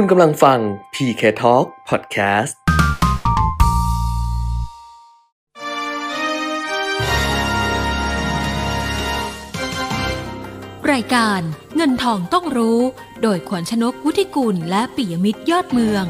[0.00, 0.58] คุณกำลังฟัง
[0.94, 2.54] PK Talk Podcast
[10.92, 11.40] รายการ
[11.76, 12.78] เงินทองต้องรู้
[13.22, 16.06] โดยขวัญชนกวุฒิกุลและปิยมิตรยอดเมือง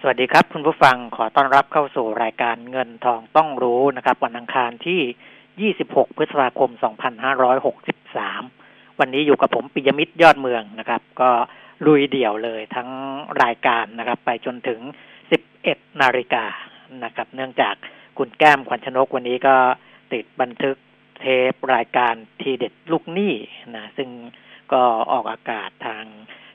[0.00, 5.00] สวัสดีครับ คุณผู้ฟังขอต้อนรับเข้าสู่รายการเงินทองต้องรู้นะครับ วันอังคารที่
[5.64, 6.70] 26 พฤษภาคม
[7.64, 11.30] 2563 วันนี้อยู่กับผมปิยมิตรยอดเมืองนะครับ ก็
[11.86, 12.88] ลุยเดี่ยวเลยทั้ง
[13.42, 14.80] รายการนะครับ ไปจนถึง
[15.40, 16.44] 11 นาฬิกา
[17.04, 17.74] นะครับ เนื่องจาก
[18.18, 19.56] คุณแก้มขวัญชนกวันนี้ก็
[20.12, 20.76] ติดบันทึก
[21.18, 23.34] เทปรายการทีเด็ดลูกหนี้
[23.76, 24.08] นะ ซึ่ง
[24.72, 26.04] ก็ออกอากาศทาง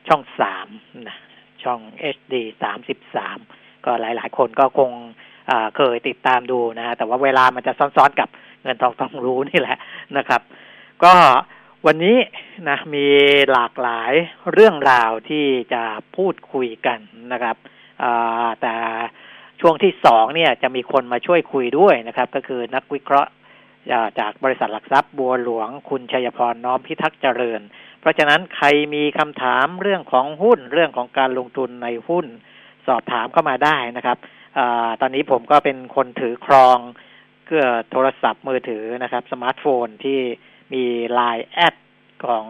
[0.07, 0.67] ช่องสาม
[1.07, 1.17] นะ
[1.63, 1.79] ช่อง
[2.15, 2.33] HD
[2.63, 3.37] สามสิบสาม
[3.85, 4.91] ก็หลาย ๆ คนก็คง
[5.77, 8.29] เคยติดตามดูนะแต่ว่าเวลามันจะซ้อน ๆ กับ
[8.61, 9.77] เงินทองต้องรู้นี่แหละ
[10.17, 10.41] นะครับ
[11.03, 11.13] ก็
[11.85, 12.17] วันนี้
[12.69, 13.05] นะมี
[13.51, 14.11] หลากหลาย
[14.53, 15.83] เรื่องราวที่จะ
[16.15, 16.99] พูดคุยกัน
[17.31, 17.55] นะครับ
[18.61, 18.75] แต่
[19.61, 23.31] ช่วงที่สองเนี่ยจะมีคนมาช่วยคุยด้วยนะครับ ก็คือนักวิเคราะห์
[24.19, 27.61] จากบริษัทหลักทรัพย์บัวหลวงคุณชัยพรน้อมพิทักษ์เจริญ
[27.99, 32.25] เพราะฉะนั้นใครมีคำถามเรื่องของหุ้นเรื่องของการลงทุนในหุ้น
[32.87, 34.17] สอบถามเข้ามาได้นะครับ
[34.57, 34.59] อ
[35.01, 36.77] ตอนนี้ผมก็เป็นคนถือครอง
[37.51, 40.19] กื่อโทรศัพท์มือถือนะครับสมาร์ทโฟนที่
[40.73, 40.83] มี
[41.19, 41.75] Line แอด
[42.25, 42.45] ของ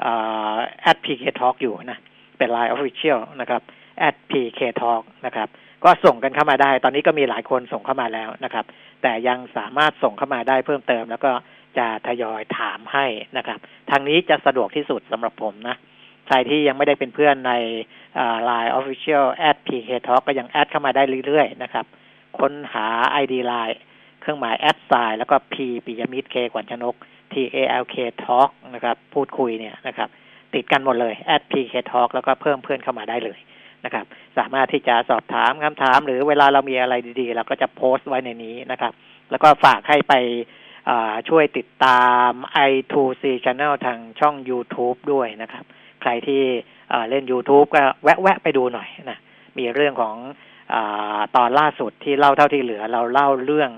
[0.00, 1.98] แอด PK Talk อยู่นะ
[2.38, 3.62] เป็น Line Official นะครับ
[3.98, 5.48] แอด PK Talk นะครับ
[5.84, 8.64] ก็ส่งกันเข้ามาได้ ตอนนี้ก็มีหลายคนส่งเข้ามาแล้วนะครับ
[9.02, 11.30] แต่ยังสามารถส่งเข้ามาได้เพิ่มเติม แล้วก็
[11.78, 13.58] จะทยอยถามให้นะครับ
[13.90, 15.76] ทางนี้จะสะดวกที่สุดสำหรับผมนะ
[16.26, 17.52] ใครที่ยังไม่ได้เป็นเพื่อนใน
[18.48, 21.86] Line Official at PK Talk ก็ยังแอดเข้ามาได้เรื่อยๆนะครับ
[22.38, 22.86] ค้นหา
[23.22, 23.76] ID Line
[24.20, 25.54] เครื่องหมายแอดไซน์แล้วก็ P
[25.84, 26.94] ปิยมิตร K ขวัญชนก
[27.32, 30.08] T A L K Talk นะครับ พูดคุยเนี่ยนะครับ
[30.54, 33.38] ติดกันหมดเลย at PK Talk แล้วก็เพิ่มเพื่อนเข้ามาได้เลย
[33.84, 34.04] นะครับ
[34.38, 38.92] สามารถที่จะสอบถามคำถาม หรือเวลาเรามีอะไรดีๆ เราก็จะโพสต์ไว้ในนี้นะครับ
[39.30, 40.14] แล้วก็ฝากให้ไป
[41.28, 42.30] ช่วยติดตาม
[42.70, 45.64] i2c Channel ทางช่อง YouTube ด้วยนะครับ
[46.02, 46.42] ใครที่
[47.10, 49.18] เล่น YouTube ก็แวะๆไปดูหน่อยนะ
[49.58, 50.16] มีเรื่องของ
[50.72, 50.74] อ
[51.36, 53.70] ตอนล่าสุดที่เล่าเท่าที่เหลือ เราเล่าเรื่อง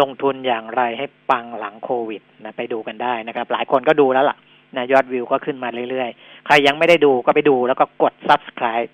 [0.00, 4.36] ลงทุนอย่างไรให้ปังหลังโควิดนะไปดูกันได้นะครับ หลายคนก็ดูแล้วล่ะ
[4.76, 8.90] นะยอดวิวก็ขึ้นมาเรื่อยๆ ใครยังไม่ได้ดูก็ไปดูแล้วก็กด subscribe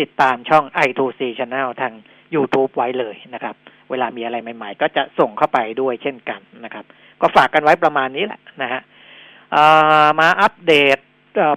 [0.00, 1.92] ติดตามช่อง i2c Channel ทาง
[2.34, 3.54] YouTube ไว้เลยนะครับ
[3.90, 6.84] เวลามีอะไรใหม่ ๆ ก็จะส่งเข้าไปด้วยเช่นกันนะครับ
[7.20, 8.80] ก็ฝากกันไว้ประมาณนี้แหละนะฮะ
[10.20, 10.98] มาอัปเดต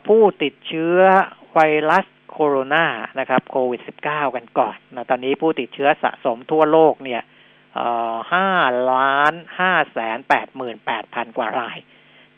[0.08, 0.98] ผู้ติดเชื้อ
[1.54, 2.86] ไวรัสโคโรนา
[3.20, 7.22] นะครับโควิด -19 กันก่อนนะตอนนี้ผู้ติดเชื้อสะสมทั่วโลกเนี่ย
[8.34, 8.50] ห้า
[8.92, 11.78] ล้านห้าแสนแปดหมื่นแปดพันกว่าราย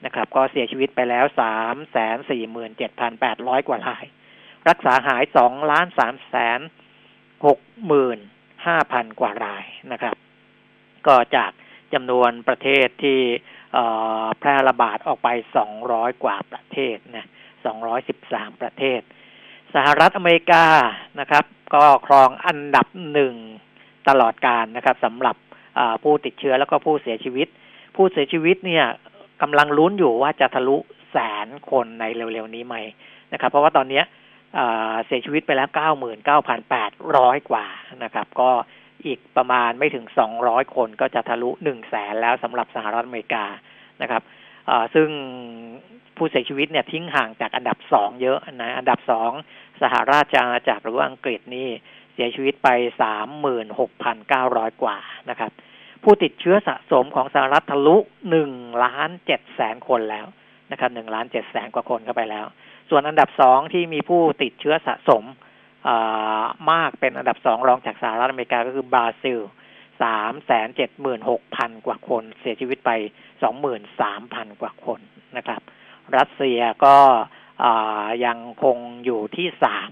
[0.06, 4.06] นะครับ ก็เสียชีวิตไปแล้วสามแสนสี่หมื่นเจ็ดพันแปดร้อยกว่าราย
[4.70, 6.60] รักษาหายสองล้านสามแสน
[7.46, 8.20] หกหมื่น
[8.66, 10.16] ห้าพันกว่ารายนะครับ
[11.08, 11.52] ก็จาก
[11.94, 13.20] จำนวนประเทศที่
[14.40, 17.28] แพร่ระบาดออกไปสองร้อยกว่าประเทศนะ
[17.66, 19.02] สองร้อยสิบสามประเทศ
[19.74, 20.66] สหรัฐอเมริกา
[21.20, 23.36] นะครับ ก็ครองอันดับหนึ่ง
[24.10, 25.36] ตลอดการนะครับสำหรับ
[26.04, 27.48] ผู้ติดเชื้อแล้วก็ผู้เสียชีวิต
[27.96, 28.86] ผู้เสียชีวิตเนี่ย
[29.42, 30.78] กำลังลุ้นอยู่ว่าจะทะลุ
[31.12, 32.76] แสนคนในเร็วๆนี้ไหม
[33.34, 34.02] นะครับ เพราะว่าตอนนี้
[35.06, 37.66] เสียชีวิตไปแล้วเก้าหมื่นเก้าพันแปดร้อยกว่า
[38.04, 38.50] นะครับ ก็
[39.06, 43.46] อีกประมาณไม่ถึงสองร้อยคนก็จะทะลุหนึ่งแสนแล้วสำหรับสหรัฐอเมริกา
[44.02, 44.22] นะครับ
[44.94, 45.10] ซึ่ง
[46.18, 49.32] ผู้เสียชีวิตเนี่ยทิ้งห่างจากอันดับสองเยอะนะ อันดับสอง
[49.82, 51.70] สหราชอาณาจักรหรือว่าอังกฤษนี่
[52.18, 52.70] สียชีวิตไป
[53.02, 54.98] สามหมื่นหกพันเก้าร้อยกว่า
[55.30, 55.52] นะครับ
[56.04, 57.98] ผู้ติดเชื้อสะสมของสหรัฐทะลุ
[58.30, 58.52] หนึ่ง
[58.84, 60.26] ล้านเจ็ดแสนคนแล้ว
[60.72, 62.46] นะครับหนึ่งล้านเจ็ดแสนกว่าคนเข้าไปแล้ว
[62.90, 65.24] ส่วนอันดับสองที่มีผู้ติดเชื้อสะสม
[66.72, 69.40] มากเป็นอันดับสองรองจากสหรัฐอเมริกาก็คือบราซิล
[70.02, 72.92] สามแสนเจ็ดหมื่นหกพันกว่าคน เสียชีวิตไป
[73.44, 75.00] สองหมื่นสามพันกว่าคน
[75.38, 75.62] นะครับ
[76.18, 76.98] รัสเซียก็
[78.26, 79.90] ยังคงอยู่ที่สาม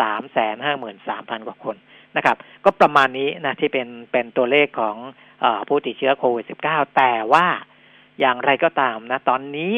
[0.00, 1.76] สามแสนห้าหมื่นสามพันกว่าคน
[2.16, 4.96] นะครับ ก็ประมาณนี้นะที่เป็นเป็นตัวเลขของ
[5.44, 7.46] อผู้ติดเชื้อโควิด -19 แต่ว่า
[8.20, 9.74] อย่างไรก็ตามนะตอนนี้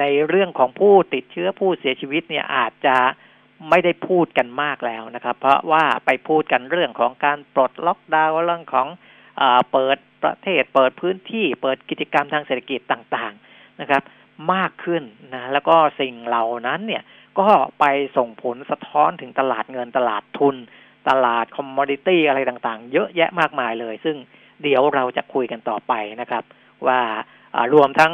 [0.00, 2.96] ในเรื่องของผู้ติดเชื้อผู้เสียชีวิตเนี่ยอาจจะ
[3.68, 8.88] ไม่ได้พูดกันมากแล้วนะครับ เพราะว่าไปพูดกันเรื่องของการปลดล็อกดาวน์เรื่องของ
[9.40, 9.42] อ
[9.72, 14.02] เปิดประเทศเปิดพื้นที่เปิดกิจกรรมทางเศรษฐกิจต่าง ๆนะครับ
[14.52, 15.02] มากขึ้น
[15.34, 17.02] นะแล้วก็สิ่งเหล่านั้นเนี่ย
[17.38, 17.48] ก็
[17.80, 17.84] ไป
[18.16, 20.56] ส่งผลสะท้อนถึงตลาดเงินตลาดทุน
[21.08, 24.16] ตลาดคอมมอดิตี้อะไรต่างๆ เยอะแยะมากมายเลย ซึ่ง
[24.62, 26.44] เดี๋ยวเราจะคุยกันต่อไปนะครับ
[26.86, 27.00] ว่า
[27.74, 28.12] รวมทั้ง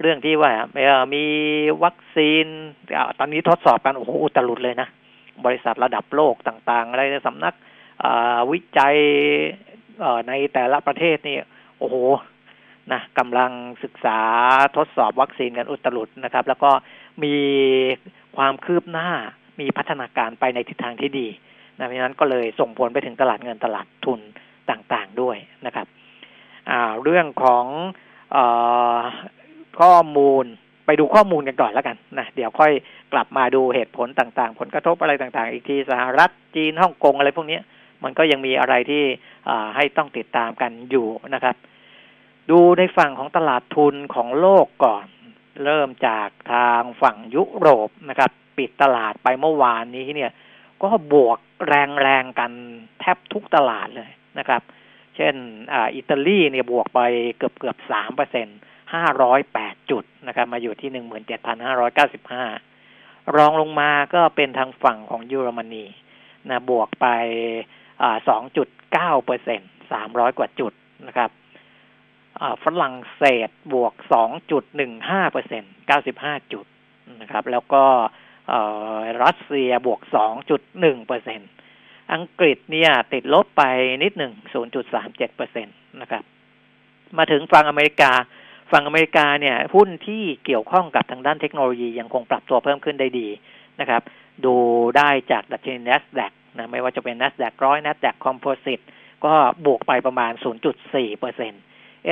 [0.00, 0.52] เรื่องที่ว่า
[1.14, 1.24] มี
[1.84, 2.46] วัคซีน
[3.18, 4.88] ตอนนี้ทดสอบกันโอ้โหอุตลุดเลยนะ
[5.44, 7.54] บริษัทระดับโลกต่างๆ อะไรสำนัก
[8.50, 8.96] วิจัย
[10.28, 11.38] ในแต่ละประเทศนี่
[11.78, 11.96] โอ้โห
[12.92, 13.50] นะกำลัง
[13.84, 14.20] ศึกษา
[14.76, 16.70] ทดสอบวัคซีนกันอุตลุดนะครับ แล้วก็
[17.22, 17.34] มี
[18.38, 19.08] ความคืบหน้า
[19.60, 21.26] มีพัฒนาการไปในทิศทางที่ดี
[21.78, 24.20] นะเพราะนั้นก็เลยส่งผลไปถึงตลาดเงินตลาดทุน
[24.70, 25.36] ต่างๆด้วย
[25.66, 25.86] นะครับ
[27.02, 27.64] เรื่องของ
[28.36, 28.38] อ
[29.80, 30.44] ข้อมูล
[30.86, 32.72] ไปดูข้อมูลกันก่อนแล้วกันนะเดี๋ยวค่อย
[33.12, 37.58] กลับมาดูเหตุผลต่างๆ ผลกระทบอะไรต่างๆ อีกทีสหรัฐจีนฮ่องกงอะไรพวกนี้
[38.04, 39.02] มันก็ยังมีอะไรที่
[39.76, 41.56] ให้ต้องติดตามกันอยู่นะครับ
[42.50, 45.04] ดูในฝั่งของตลาดทุนของโลกก่อน
[45.64, 50.30] เริ่มจากทางฝั่งยุโรปนะครับ ปิดตลาดไปเมื่อวานนี้เนี่ย
[50.82, 51.38] ก็บวก
[51.68, 52.52] แรงๆกัน
[53.00, 54.62] แทบทุกตลาดเลยนะครับ
[55.16, 55.34] เช่น
[55.96, 57.00] อิตาลีเนี่ยบวกไป
[57.38, 58.46] เกือบเกือบสามเปอร์เซ็น
[58.94, 62.44] ห้าร้อยแปดจุดนะครับ มาอยู่ที่หนึ่งหมื่นเจ็ดพันห้าร้อยเก้าสิบห้า
[63.36, 65.84] รองลงมาก็เป็นทางฝั่งของเยอรมนี
[66.48, 67.06] นะบวกไป
[68.28, 69.60] สองจุดเก้าเปอร์เซ็น
[69.92, 70.72] สามร้อยกว่าจุด
[71.06, 71.30] นะครับ
[72.64, 76.66] ฝรั่งเศสบวกสองจุดหนึ่งห้าเปอร์เซ็นเก้าสิบห้าจุด
[77.20, 77.84] นะครับ แล้วก็
[79.22, 81.50] รัสเซียบวกสองจุดหนึ่งเปอร์เซ็นต์
[82.14, 83.62] อังกฤษเนี่ยติดลบไป
[84.02, 86.22] นิดหนึ่งศูนย์จุดสามเจ็ดเปอร์เซ็นต์นะครับ
[87.18, 88.12] มาถึงฝั่งอเมริกา
[88.72, 93.28] ฝั่งอเมริกาเนี่ยหุ้นที่เกี่ยวข้องกับทางด้านเทคโนโลยียังคงปรับตัวเพิ่มขึ้นได้ดี
[93.80, 94.02] นะครับ
[94.44, 94.54] ดู
[94.96, 98.84] ได้จากดัชนี NASDAQ นะไม่ว่าจะเป็น NASDAQ ร้อย NASDAQ Composite
[99.24, 99.32] ก็
[99.66, 100.32] บวกไปประมาณ
[100.76, 101.62] 0.4เปอร์เซ็นต์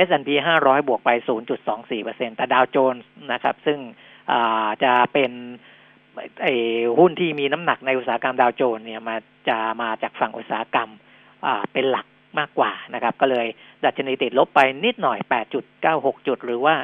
[0.07, 0.29] S&P
[0.59, 1.09] 500 บวกไป
[1.57, 3.79] 0.24เปอร์เซ็นต์แต่ดาวโจนส์นะครับ ซึ่ง
[4.83, 5.31] จะเป็น
[6.99, 9.15] หุ้นที่มีน้ำหนักในอุตสาหกรรมดาวโจนส์เนี่ยมา
[9.49, 10.89] จะมาจากฝั่งอุตสาหกรรม
[11.73, 12.07] เป็นหลัก
[12.39, 13.47] มากกว่านะครับ ก็เลย
[13.85, 15.19] ดัชนีติดลบไปนิดหน่อย
[15.73, 16.75] 8.96 จุด หรือว่า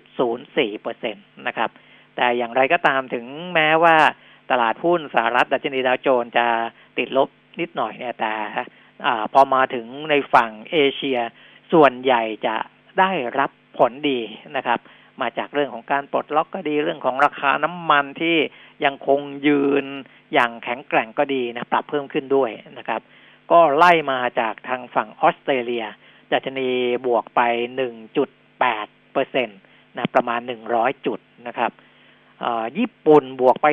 [0.00, 1.70] 0.04เปอร์เซ็นต์นะครับ
[2.16, 3.96] แต่อย่างไรก็ตามถึงแม้ว่า
[4.50, 6.46] ตลาดหุ้นสหรัฐดัชนีดาวโจนส์จะ
[6.98, 7.28] ติดลบ
[7.60, 8.32] นิดหน่อยเนี่ยแต่
[9.06, 11.18] อพอมาถึงในฝั่งเอเชีย
[11.72, 12.56] ส่วนใหญ่จะ
[13.00, 14.20] ได้รับผลดี
[14.56, 14.80] นะครับ
[15.20, 18.36] มาจากเรื่องของการปลดล็อกก็ดีเรื่องของราคาน้ำมันที่
[18.84, 19.84] ยังคงยืน
[20.32, 23.00] อย่างแข็งแกร่งก็ดีนะปรับเพิ่มขึ้นด้วยนะครับ
[23.50, 25.84] ก็ไล่มาจากทางฝั่งออสเตรเลีย
[26.32, 26.68] ดัชนี
[27.06, 27.40] บวกไป
[28.26, 29.54] 1.8เปอร์เซ็นต
[29.96, 30.40] นะประมาณ
[30.72, 31.72] 100 จุดนะครับ
[32.78, 33.66] ญี่ปุ่นบวกไป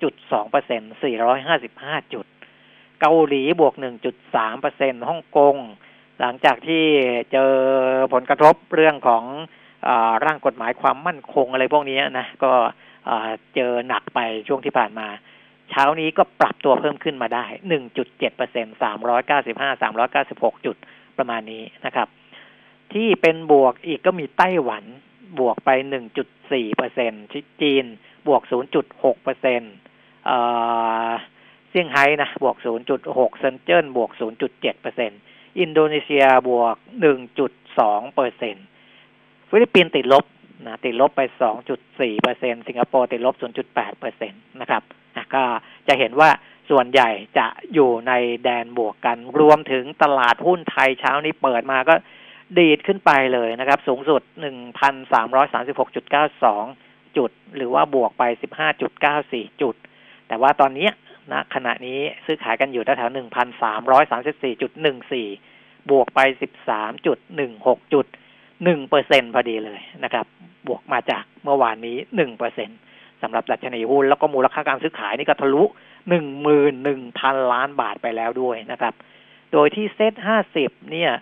[0.00, 0.92] 2.2เปอร์เซ็นต์
[1.52, 2.26] 455 จุด
[3.00, 3.74] เกาหลีบวก
[4.18, 5.56] 1.3เปอร์เซ็นต์ฮ่องกง
[6.24, 6.84] หลังจากที่
[7.32, 7.52] เจอ
[8.12, 9.24] ผลกระทบเรื่องของ
[9.88, 9.90] อ
[10.24, 12.52] ร่างกฎหมายความมั่นคงอะไรพวกนี้นะก็
[13.54, 15.08] เจอหนักไปช่วงที่ผ่านมา
[15.70, 17.44] เช้านี้ก็ปรับตัวเพิ่มขึ้นมาได้
[17.90, 18.66] 1.7เปอร์เซ็น
[19.26, 19.82] 395
[20.22, 20.76] 396 จุด
[21.18, 22.08] ประมาณนี้นะครับ
[22.92, 24.84] ที่เป็นบวกอีกก็มีไต้หวัน
[25.40, 25.70] บวกไป
[26.24, 27.84] 1.4เปอร์เซ็นต์ที่จีน
[28.28, 28.42] บวก
[28.82, 29.74] 0.6เปอร์เซ็นต์
[31.68, 32.56] เซี่ยงไฮ้นะบวก
[32.98, 34.10] 0.6เซินเจิ้นบวก
[34.42, 35.20] 0.7เปอร์เซ็นต์
[35.60, 36.76] อินโดนีเซียบวก
[37.46, 38.66] 1.2เปอร์เซ็นต์
[39.48, 40.24] ฟิลิปปินส์ติดลบ
[40.66, 41.20] นะติดลบไป
[41.72, 43.34] 2.4เปอร์เซ็นต์สิงคโปร์ติดลบ
[43.66, 44.82] 0.8เปอร์เซ็นต์นะครับ
[45.34, 45.42] ก็
[45.88, 46.30] จะเห็นว่า
[46.70, 48.12] ส่วนใหญ่จะอยู่ใน
[48.44, 51.94] แดนบวกกัน รวมถึงตลาดหุ้นไทยเช้านี้เปิดมาก็
[52.58, 54.22] ดีดขึ้นไปเลยนะครับ สูงสุด
[55.44, 59.74] 1,336.92 จุด หรือว่าบวกไปสิบห้าจุดเก้าสี่จุด
[60.28, 60.88] แต่ว่าตอนนี้
[61.32, 65.28] ณขณะนี้ซื้อขายกันอยู่แถวหนึ่งพันสามร้อยสามสิบสี่จุดหนึ่งสี่
[65.90, 68.06] บวกไปสิบสามจุดหนึ่งหกจุด
[68.64, 70.26] หนึ่งเปอร์เซ็นพอดีเลยนะครับ
[70.66, 72.70] บวกมาจากเมื่อวานนี้หนึ่งเปอร์เซ็น
[73.22, 75.64] สำหรับดัชนีหุ้นแล้วก็มูลค่าการซื้อขายนี่ก็ทะลุ
[76.08, 78.94] หนึ่งหมื่นหนึ่งพันล้านบาทไปแล้วด้วยนะครับ
[79.52, 81.12] โดยที่เซ็ตห้าสิบเนี่ย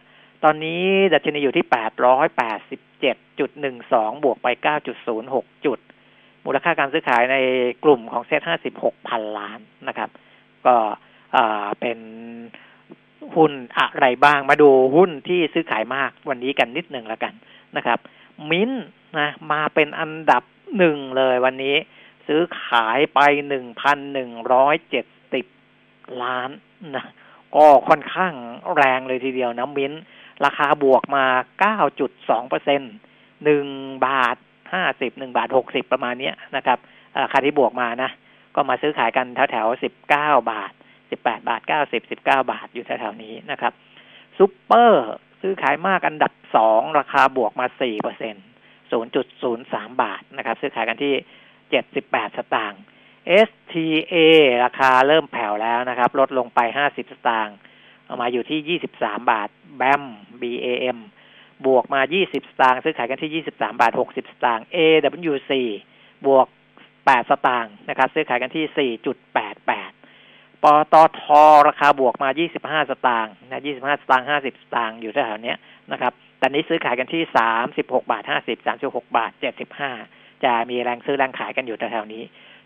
[0.45, 0.83] ตอนนี้
[1.14, 2.80] ดัชนีอยู่ที่แปดร้อยแปดสิบ
[3.49, 4.47] 7.12บวกไป
[5.07, 5.78] 9.06จุด
[6.45, 7.37] มูลค่าการซื้อขายใน
[7.85, 8.41] กลุ่มของเซ็ต
[8.75, 10.11] 56พันล้านนะครับ
[10.67, 10.77] ก็
[11.81, 11.99] เป็น
[13.35, 17.35] หุ้นอะไรบ้างมาดูหุ้นที่ซื้อขายมากวันนี้กันนิดหนึ่งแล้วกัน
[17.77, 17.99] นะครับ
[18.51, 18.71] มิ้น
[19.19, 20.43] นะมาเป็นอันดับ
[20.79, 21.77] หนึ่งเลยวันนี้
[22.27, 25.47] ซื้อขายไปหนึ่งพันหนึ่งร้อยเจ็ดสิบ
[26.23, 26.51] ล้าน
[26.97, 27.05] นะ
[27.57, 28.35] ก็ค่อนข้าง
[28.77, 29.93] แรงเลยทีเดียวนะมิ้น
[30.45, 31.25] ราคาบวกมา
[31.87, 32.81] 9.2เปอร์เซ็น
[33.45, 33.67] หนึ่ง
[34.07, 34.37] บาท
[34.75, 36.79] ห้าสิบหนึ่งบาทหกสิบประมาณนี้นะครับ
[37.23, 38.11] ราคาที่บวกมานะ
[38.55, 40.73] ก็มาซื้อขายกันแถวแถวสิบเก้าบาท
[41.11, 43.73] สิบแปดบาทเก้าสิบสิบเก้าบาทอยู่แถวแถวนี้นะครับ
[44.39, 45.09] ซูเปอร์
[45.41, 48.37] ซื้อขายมากอันดับสองราคาบวกมาสี่เปอร์เซ็น
[48.91, 51.15] ศูนย์จุดศูนย์สามบาทนะครับ ซื้อขายกันที่
[51.71, 52.81] เจ็ดสิบแปดสตางค์
[53.49, 54.17] STA
[54.65, 57.57] ราคาเริ่มแผ่วแล้วนะครับ ลดลงไปห้าสิบสตางค์
[58.21, 59.49] มาอยู่ที่23บสามบาท
[59.81, 60.03] BAM
[60.41, 60.99] BAM
[61.67, 65.52] บวกมา 20 สตางค์ซื้อขายกันที่ 23 บาท 60 สตางค์ AWC
[66.26, 66.47] บวก
[66.88, 71.23] 8 สตางค์นะครับซื้อขายกันที่ 4.88 ปตท
[71.67, 72.29] ราคาบวกมา
[72.61, 75.55] 25 สตางค์นะ25 สตางค์ 50 สตางค์อยู่แถวๆนี้
[75.93, 77.23] นะครับตอนนี้ซื้อขายกันที่
[77.67, 79.31] 36 บาท 50 36 บาท
[79.87, 82.23] 75 จะมีแรงซื้อแรงขายกันอยู่แถวๆนี้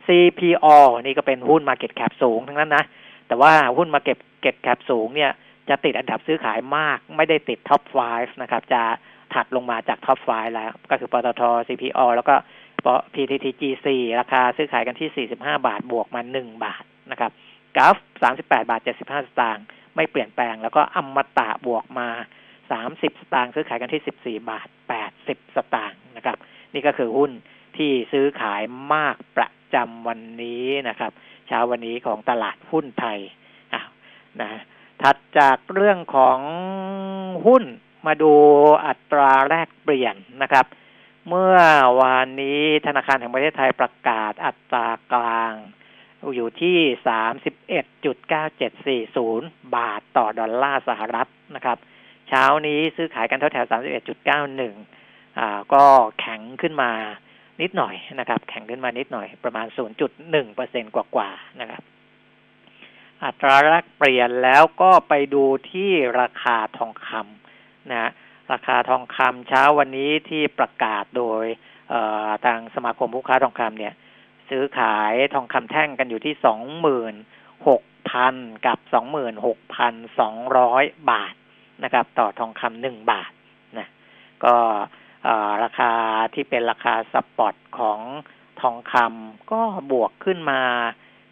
[0.06, 0.66] CPO
[1.02, 2.84] นี่ก็เป็นหุ้น Market Cap สูงทั้งนั้นนะ
[3.28, 5.32] แต่ว่าหุ้น Market Cap สูงเนี่ย
[5.68, 8.82] จะติดอันดับซื้อขายมาก ไม่ได้ติดท็อป 5 นะครับ จะ
[9.34, 12.34] ถัดลงมาจากท็อป 5 แล้ว ก็คือปตท CPO แล้วก็
[13.14, 13.86] PTTGC
[14.20, 17.30] ราคาซื้อขายกันที่ 45 บาทบวกมา 1 บาทนะครับ
[17.76, 17.96] กราฟ
[18.34, 19.64] 38 บาท 75 สตางค์
[19.96, 22.08] ไม่เปลี่ยนแปลง แล้วก็อมตะบวกมา
[22.70, 24.68] 30 สตางค์ซื้อขายกันที่ 14 บาท
[25.12, 26.36] 80 สตางค์นะครับ
[26.74, 27.30] นี่ก็คือหุ้น
[27.76, 28.62] ที่ซื้อขาย
[28.94, 31.12] มากประจำวันนี้นะครับ
[31.48, 33.18] เช้าวันนี้ของตลาดหุ้นไทย
[34.42, 34.60] นะ
[35.02, 36.38] ถัดจากเรื่องของ
[37.46, 37.64] หุ้น
[38.06, 38.32] มาดู
[38.86, 40.66] อัตราแลกเปลี่ยนนะครับ
[41.28, 41.56] เมื่อ
[42.00, 45.54] วานนี้ธนาคารแห่งประเทศไทยประกาศอัตรากลาง
[46.36, 51.78] อยู่ที่สามสิบเอ็ดจุดเก้าเจ็ดสี่ศูนย์บาทต่อดอลลาร์สหรัฐนะครับ
[52.28, 54.74] เช้านี้ซื้อขายกันแถวๆสามสิบเอ็ดจุดเก้าหนึ่ง
[55.38, 55.84] อ่าก็
[56.20, 56.90] แข็งขึ้นมา
[57.62, 61.82] นิดหน่อยนะครับ แข็งขึ้นมานิดหน่อยประมาณศูนย์จุดหนึ่งเปอร์เซ็นกว่าๆนะครับ
[63.22, 65.90] อัตราแลกเปลี่ยนแล้วก็ไปดูที่
[66.20, 68.10] ราคาทองคำนะ
[68.52, 71.44] ราคาทองคำเช้าวันนี้ที่ประกาศโดย
[72.44, 73.94] ทางสมาคมผู้ค้าทองคำเนี่ย
[74.48, 77.14] ซื้อขายทองคำแท่งกันอยู่ที่สองหมื่น
[77.68, 78.34] หกพัน
[78.66, 81.34] กับสองหมื่นหกพันสองร้อยบาท
[81.82, 83.32] นะครับ ต่อทองคำหนึ่งบาท
[83.78, 83.88] นะ
[84.44, 84.56] ก็
[85.62, 85.92] ราคา
[86.34, 88.00] ที่เป็นราคาสปอตของ
[88.60, 89.60] ทองคำก็
[89.92, 90.60] บวกขึ้นมา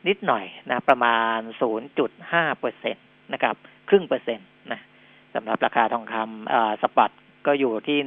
[0.08, 1.38] นิดหน่อยนะประมาณ
[2.00, 3.00] 0.5เปอร์เซ็นต
[3.32, 3.54] นะครับ
[3.88, 4.80] ครึ่งเปอร์เซ็นต์นะ
[5.34, 7.10] สำหรับราคาทองคำสปอต
[7.46, 7.98] ก็อยู่ที่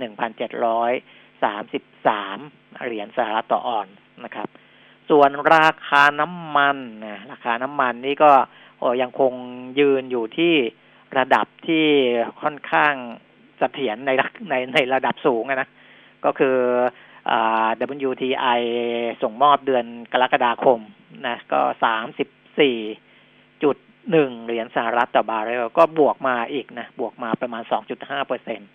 [1.01, 3.87] 1,733 เหรียญสหรัฐต่อออน
[4.25, 4.49] นะครับ
[5.09, 8.31] ส่วนราคาน้ำมันนะราคาน้ำมันนี่ก็
[9.01, 9.33] ยังคง
[9.79, 10.53] ยืนอยู่ที่
[11.17, 11.85] ระดับที่
[12.41, 12.93] ค่อนข้าง
[13.59, 14.11] เสถียรใน
[14.49, 15.69] ในในระดับสูงนะ
[16.25, 16.57] ก็คือ
[18.09, 18.59] WTI
[19.21, 20.79] ส่งมอบเดือนกรกฎาคม
[21.27, 22.27] นะก็สามสิบ
[22.59, 22.77] สี่
[23.63, 23.75] จุด
[24.11, 28.65] หนึ่งเหรียญสหรัฐต่อบาร์เรลก็บวกมาอีกนะบวกมาประมาณสองจุดห้าเปอร์เซ็นต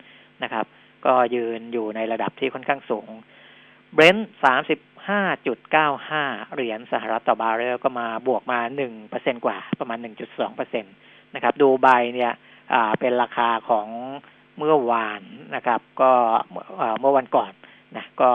[0.43, 0.65] นะครับ
[1.05, 3.07] ก็ยืนอยู่ในระดับที่ค่อนข้างสูง
[3.93, 10.89] เบรนท์สามสิบห้าจุดเก้าห้าเหรียญสหรัฐต่อบาร์เรลก็มาบวกมาหนึ่งเปอร์เซ็นกว่าประมาณหนึ่งจุดสองเปอร์เซ็นต
[11.35, 12.33] นะครับ ดูใบเนี่ย
[12.99, 13.87] เป็นราคาของ
[14.57, 15.21] เมื่อวาน
[15.55, 16.11] นะครับ ก็
[16.99, 17.51] เมื่อวันก่อน
[17.97, 18.29] นะก็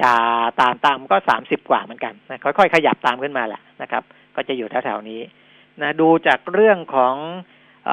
[0.00, 0.12] จะ
[0.60, 4.02] ตามตามก็สามสิบกว่าเหมือนกันนะค่อยๆขยับตามขึ้นมาแหละนะครับ
[4.36, 5.20] ก็จะอยู่แถวๆนี้
[5.82, 7.14] นะดูจากเรื่องของ
[7.90, 7.92] อ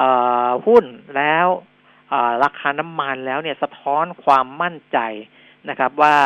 [0.66, 0.84] หุ้น
[1.16, 1.46] แล้ว
[2.44, 4.98] ราคาน้ำมันแล้วเนี่ยสะท้อนความมั่นใจ
[5.68, 6.16] นะครับว่า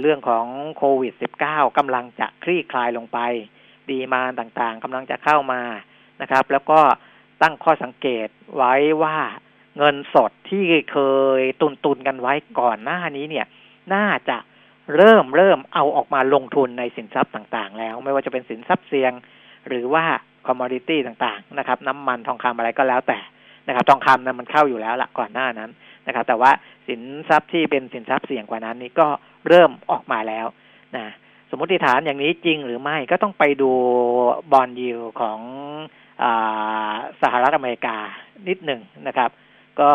[0.00, 1.12] เรื่องของโควิด
[1.44, 3.18] -19 กำลังจะคลี่คลายลงไป
[3.90, 5.62] ดีมาต่างๆกำลังจะเข้ามา
[6.20, 6.80] นะครับ แล้วก็
[7.42, 9.18] ตั้งข้อสังเกตไว้ว่า
[9.76, 10.98] เงินสดที่เค
[11.38, 13.46] ยตุนตุนกันไว้ก่อนหน้านี้เนี่ย
[13.94, 14.38] น่าจะ
[14.96, 19.12] เริ่มเริ่มเอาออกมาลงทุนในสินทรัพย์ต่างๆ แล้ว ไม่ว่าจะเป็นสินทรัพย์เสี่ยง
[19.68, 20.04] หรือว่า
[20.46, 23.18] คอมมอดิตี้ต่างๆนะครับ น้ำมันทองคำอะไรก็แล้วแต่
[23.68, 25.70] นะครับ ทองคำนะมันเข้าอยู่แล้วละก่อนหน้านั้น
[26.06, 26.50] นะครับ แต่ว่า
[26.88, 29.08] สินทรัพย์ที่เป็นสินทรัพย์เสี่ยงกว่านั้นนี้ก็
[29.48, 30.46] เริ่มออกมาแล้ว
[30.96, 31.04] นะ
[31.50, 33.70] สมมติฐานอย่างนี้จริงหรือไม่ก็ต้องไปดู
[34.52, 35.40] บอลยิวของ
[36.22, 36.24] อ
[37.22, 37.96] สหรัฐอเมริกา
[38.48, 39.30] นิดหนึ่งนะครับ
[39.80, 39.90] ก็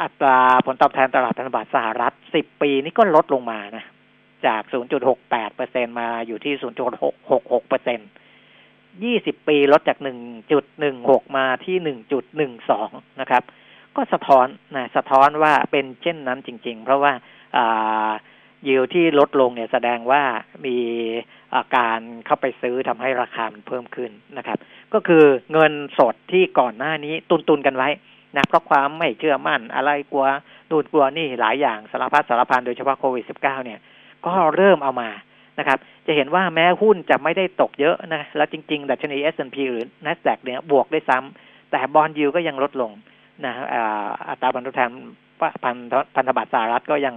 [0.00, 3.84] อัตราผลตอบแทนตลาดพันธบัตรสหรัฐ 10 ปีนี่ก็ลดลงมานะ
[4.46, 4.62] จาก
[5.08, 6.54] 0.68เปอร์เซ็นมาอยู่ที่
[7.10, 8.00] 0.66เปอร์เซ็น
[8.74, 9.98] 20ปีลดจาก
[10.66, 11.76] 1.16มาที่
[12.48, 13.42] 1.12นะครับ
[13.96, 17.12] ก็สะท้อนนะสะท้อนว่าเป็นเช่นนั้นจริง ๆ เพราะว่า
[18.68, 20.22] ยิวที่ลดลงเนี่ยแสดงว่า
[20.66, 24.58] มีาการเข้าไปซื้อทำให้ราคามันเพิ่มขึ้นนะครับ
[24.94, 27.88] ก็คือเงินสดที่ก่อนหน้านี้ตุนตุนกันไว้
[28.36, 30.26] นะเพราะความไม่เชื่อมั่นอะไรกลัว
[30.70, 33.78] ดูดกลัวนี่หลายอย่างสารพัดสารพันโดยเฉพาะโควิด -19 เนี่ย
[34.26, 35.10] ก็เริ่มเอามา
[35.58, 42.90] นะครับ จะเห็นว่าแม้หุ้นจะไม่ได้ตกเยอะนะ แล้วจริงๆ ดัชนี S&P หรือ NASDAQ เนี่ยบวกได้ซ้ำแต่บอลยูก็ยังลดลง
[43.44, 43.54] นะ
[44.28, 44.90] อัตราผลตอบแทน
[45.62, 45.76] พัน
[46.14, 47.14] พันธบัตรสหรัฐก็ยัง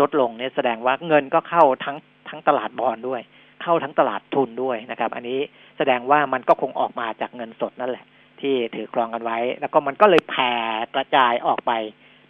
[0.00, 1.96] ลดลงเนี่ยแสดงว่าเงินก็เข้าทั้ง
[2.28, 3.20] ทั้งตลาดบอลด้วย
[3.62, 5.38] เข้าทั้งตลาดทุนด้วยนะครับ อันนี้
[5.78, 8.04] แสดงว่ามันก็คงออกมาจากเงินสดนั่นแหละ
[8.42, 10.52] ที่ถือครองกันไว้ แล้วก็มันก็เลยแผ่
[10.94, 11.72] กระจายออกไป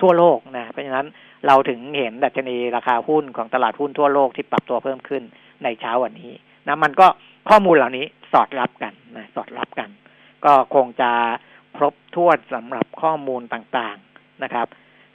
[0.00, 1.06] ทั่วโลกนะ เพราะฉะนั้น
[1.46, 5.22] เราถึงเห็นดัชนีราคาหุ้นของตลาดหุ้นทั่วโลกที่ปรับตัวเพิ่มขึ้น
[5.64, 6.32] ในเช้าวันนี้
[6.66, 7.06] นะมันก็
[7.48, 9.90] ข้อมูลเหล่านี้สอดรับกันนะสอดรับกัน
[10.44, 11.10] ก็คงจะ
[11.76, 14.66] ครบถ้วนสำหรับข้อมูลต่างๆนะครับ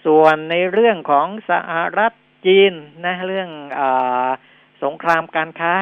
[0.06, 2.12] ส่วนในเรื่องของสหรัฐ
[2.46, 2.74] จีน
[3.06, 3.50] นะเรื่อง
[3.80, 3.82] อ
[4.84, 5.74] สงครามการค้า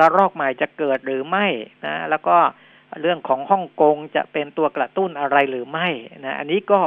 [0.00, 1.46] ระลอกใหม่จะเกิดหรือไม่
[1.86, 2.36] นะแล้วก็
[3.00, 5.88] เรื่องของฮ่องกงจะเป็นตัวกระตุ้นอะไรหรือไม่
[6.24, 6.80] นะอันนี้ก็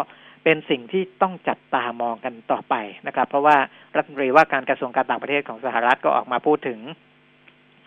[0.43, 2.75] เป็นสิ่งที่ต้องจับตามองกันต่อไป
[3.07, 3.57] นะครับ เพราะว่า
[3.95, 6.79] รัฐมนตรีว่าการกระทรวงการต่างประเทศของสหรัฐก็ออกมาพูดถึง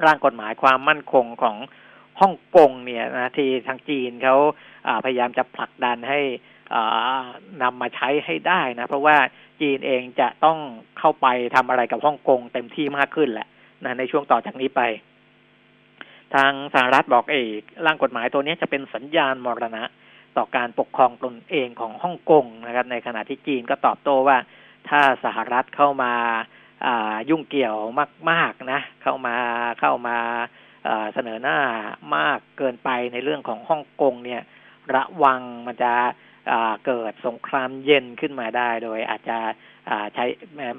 [0.06, 1.56] ร่างกฎหมายความมั่นคงของ
[2.20, 4.36] ฮ่องกงเนี่ยนะที่ทางจีนเขา
[5.04, 6.20] พยายามจะผลักดันให้
[7.62, 9.16] นำมาใช้ให้ได้นะ เพราะว่า
[9.60, 10.58] จีนเองจะต้อง
[10.98, 13.48] เข้าไปทำอะไรกับฮ่องกงเต็มที่มากขึ้นแหละ
[13.84, 14.82] นะในช่วงต่อจากนี้ไป
[16.34, 19.84] ทางสหรัฐบอกเอกร่างกฎหมายตัวนี้จะเป็นสัญญาณมรณะ
[20.36, 24.38] ต่อการปกครองตนเองของฮ่องกงนะครับ ในขณะที่จีนก็ตอบโต้ว่า
[24.88, 26.12] ถ้าสหรัฐเข้ามา
[27.30, 27.76] ยุ่งเกี่ยว
[28.30, 29.36] มาก ๆนะ เข้ามา
[29.80, 30.16] เข้ามา
[31.14, 31.58] เสนอหน้า
[32.16, 34.42] มากเกินไปในเรื่องของฮ่องกงเนี่ย
[34.94, 35.92] ระวังมันจะ
[36.86, 39.38] เกิดสงครามเย็นขึ้นมาได้ โดยอาจจะ
[40.14, 40.24] ใช้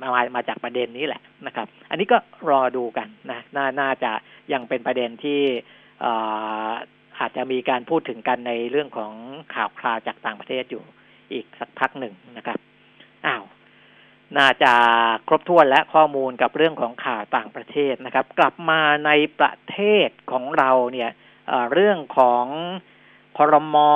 [0.02, 2.18] มามาจากประเด็นนี้แหละนะครับ อันนี้ก็
[2.50, 4.12] รอดูกันนะนน่าจะ
[4.54, 5.42] ยังเป็นประเด็นที่
[7.20, 9.14] อาจจะมีการพูดถึงกันในเรื่องของ
[9.54, 10.84] ข่าวคราวจากต่างประเทศอยู่
[11.34, 12.58] อีกสักพักหนึ่งนะครับ
[13.26, 13.44] อ้าว
[14.38, 14.74] น่าจะ
[15.28, 21.10] ครบถ้วนและข้อมูลกับเรื่องของข่าวต่างประเทศนะครับ กลับมาในประเทศของเราเนี่ย
[21.48, 22.46] เเรื่องของ
[23.38, 23.90] คอรมอ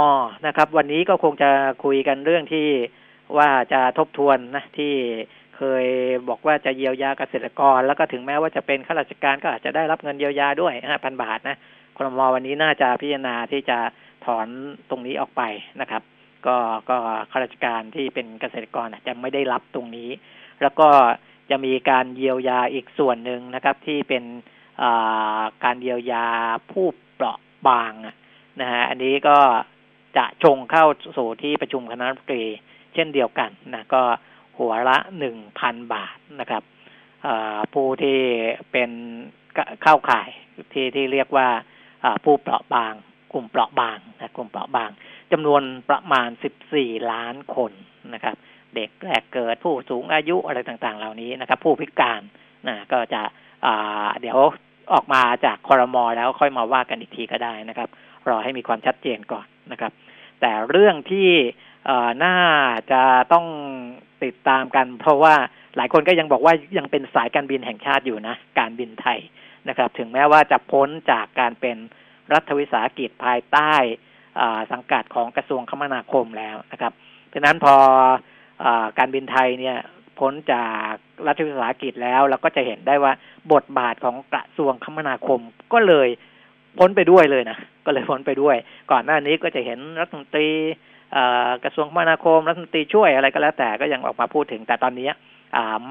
[0.47, 1.51] นะครับ วันนี้ก็คงจะ
[1.83, 2.67] คุยกันเรื่องที่
[3.37, 4.93] ว่าจะทบทวนนะที่
[5.57, 5.85] เคย
[6.27, 11.57] บอกว่าจะเยียวยาเกษตรกร แล้วก็ถึงแม้ว่าจะเป็นข้าราชการก็อาจจะได้รับเงินเยียวยาด้วยห้าพันบาทนะ
[11.97, 13.77] ครมอวันนี้น่าจะพิจารณาที่จะ
[14.25, 14.47] ถอน
[14.89, 15.41] ตรงนี้ออกไป
[15.81, 16.03] นะครับ
[16.47, 16.57] ก็
[16.89, 16.97] ก็
[17.31, 20.09] ข้าราชการที่เป็นเกษตรกรอาจจะไม่ได้รับตรงนี้
[20.61, 20.87] แล้วก็
[21.49, 24.23] จะมีการเยียวยาอีกส่วนหนึ่งนะครับ ที่เป็น
[25.63, 26.25] การเยียวยา
[26.71, 27.93] ผู้เปราะบาง
[28.59, 29.37] นะฮะอันนี้ก็
[30.17, 30.85] จะชงเข้า
[31.17, 32.45] สู่ที่ประชุมคณะรัฐมนตรี
[32.93, 34.01] เช่นเดียวกันนะก็
[34.57, 36.63] หัวละหนึ่งพันบาทนะครับ
[37.73, 38.19] ผู้ที่
[38.71, 38.91] เป็น
[39.83, 40.29] เข้าข่าย
[40.73, 41.47] ที่ที่เรียกว่า
[42.23, 42.93] ผู้เปราะบาง
[43.33, 44.89] กลุ่มเปราะบางนะกลุ่มเปราะบาง
[45.31, 47.71] จำนวนประมาณสิบสี่ล้านคน
[48.13, 48.35] นะครับ
[48.75, 52.21] เด็กแรกเกิดผู้สูงอายุอะไรต่างๆ เหล่านี้นะครับ ผู้พิการ
[52.67, 53.21] นะก็จะ
[54.21, 54.39] เดี๋ยว
[54.93, 57.89] ออกมาจากคอรมอแล้วค่อยมาว่ากันอีกทีก็ได้นะครับ
[58.29, 59.91] รอให้มีความชัดเจนก่อนนะครับ
[60.41, 61.29] แต่เรื่องที่
[62.25, 62.37] น่า
[62.91, 63.01] จะ
[63.33, 63.45] ต้อง
[64.23, 65.35] ติดตามกัน เพราะว่า
[65.77, 69.19] หลายคนก็ยังบอกว่ายังเป็นสายการบินแห่งชาติอยู่นะ การบินไทย
[69.69, 71.77] นะครับ ถึงแม้ว่าจะพ้นจากการเป็น
[72.33, 73.73] รัฐวิสาหกิจภายใต้
[74.71, 76.93] สังกัดของกระทรวงคมนาคมแล้วนะครับ
[77.29, 77.75] เพราะนั้นพอ
[78.63, 78.65] อ
[78.97, 79.77] การบินไทยเนี่ย
[80.19, 80.91] พ้นจาก
[81.27, 83.13] รัฐวิสาหกิจแล้วเราก็จะเห็นได้ว่า
[83.53, 85.39] บทบาทของกระทรวงคมนาคม
[85.73, 86.09] ก็เลย
[86.79, 88.55] พ้นไปด้วยเลยนะก็เลยพ้นไปด้วย
[88.91, 90.49] ก่อนหน้านี้ก็จะเห็นรัฐมนตรี
[91.63, 95.09] กระทรวงคมนาคมรัฐมนตรีช่วยอะไรก็แล้วแต่ก็ยังออกมาพูดถึง แต่ตอนนี้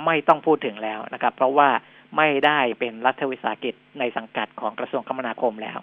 [0.06, 1.68] ไม่ต้องพูดถึงแล้วนะครับ เพราะว่า
[2.16, 5.78] ไม่ได้เป็นรัฐวิสาหกิจในสังกัดของกระทรวงคมนาคมแล้ว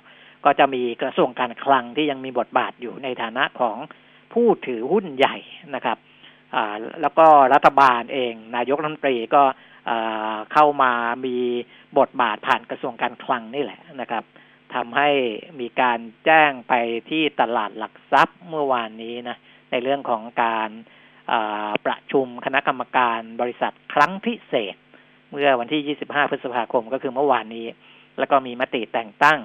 [0.45, 3.77] ก็จะมีกระทรวงการคลังที่ยังมีบทบาทอยู่ในฐานะของ
[4.33, 5.36] ผู้ถือหุ้นใหญ่
[5.75, 5.97] นะครับ
[7.01, 9.43] แล้วก็รัฐบาลเอง นายกรัฐมนตรีก็
[10.53, 10.91] เข้ามา
[11.25, 11.38] มี
[11.99, 14.23] บทบาทผ่านกระทรวงการคลังนี่แหละนะครับ
[14.75, 15.10] ทำให้
[15.60, 16.73] มีการแจ้งไป
[17.10, 19.38] ที่ตลาดหลักทรัพย์เมื่อวานนี้นะ
[19.71, 20.69] ในเรื่องของการ
[21.86, 24.75] ประชุมคณะกรรมการบริษัทครั้งพิเศษ
[25.30, 27.67] เมื่อวันที่ 25 พฤษภาคมก็คือเมื่อวานนี้
[28.19, 29.39] แล้วก็มีมติแต่งตั้ง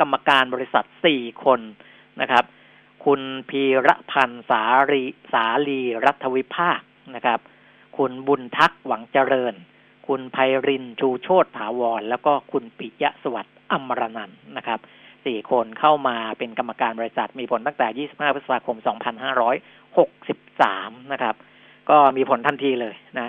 [0.00, 0.84] กรรมการบริษัท
[1.14, 1.60] 4 คน
[2.20, 2.44] นะครับ
[3.04, 6.80] คุณพีระพันธ์สาลีสาลีรัฐวิภาค
[7.14, 7.40] นะครับ
[7.98, 9.54] คุณบุญทักษ์หวังเจริญ
[10.06, 10.36] คุณไพ
[10.66, 14.78] รินชูโชตถาวร แล้วก็คุณปิยะสวัสดิ์ อมรนันนะครับ
[15.24, 18.76] สี่คนเข้ามาเป็นกรรมการบริษัทมีผลตั้งแต่ 25 พฤษภาคม
[19.74, 21.34] 2563 นะครับ
[21.90, 23.28] ก็มีผลทันทีเลยนะ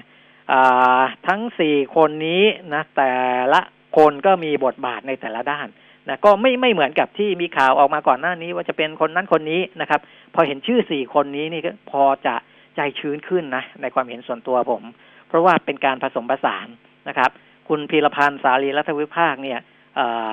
[1.28, 3.14] ทั้งสี่คนนี้นะแต่
[3.54, 3.62] ละ
[3.98, 5.68] คนก็มีบทบาทในแต่ละด้าน
[6.08, 10.02] นะก็ไม่ไม่เหมือนกับที่มีข่าวออกมาก่อนหน้านี้ ว่าจะเป็นคนนั้นคนนี้นะครับ
[10.34, 12.36] พอเห็นชื่อสี่คนนี้นี่ก็พอจะ
[12.76, 14.84] ใจชื้นขึ้นนะในความเห็นส่วนตัวผม
[15.28, 16.68] เพราะว่าเป็นการผสมผสาน
[17.08, 17.30] นะครับ
[17.68, 19.60] คุณพีรพันธ์สาลีรัฐวิภาคเนี่ย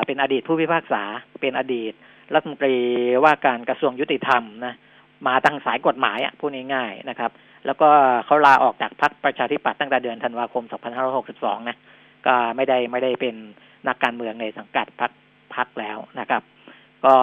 [0.07, 1.03] เป็นอดีตผู้พิพากษา
[1.41, 1.93] เป็นอดีต
[2.35, 2.75] รัฐมนตรี
[3.25, 4.75] ว่าการกระทรวงยุติธรรมนะ
[5.27, 7.31] มาตั้งสายกฎหมายอะพูดง่ายๆนะครับ
[7.67, 7.89] แล้วก็
[8.27, 10.65] เขาลาออกจากพรรคประชาธิปัตย์ตั้งแต่เดือนธันวาคม
[11.17, 11.77] 2562 นะ
[12.27, 13.35] ก็ไม่ได้ไม่ได้เป็น
[13.89, 15.13] นักการเมืองในสังกัดพรรค
[15.55, 16.43] พรรคแล้วนะครับ
[17.05, 17.15] ก็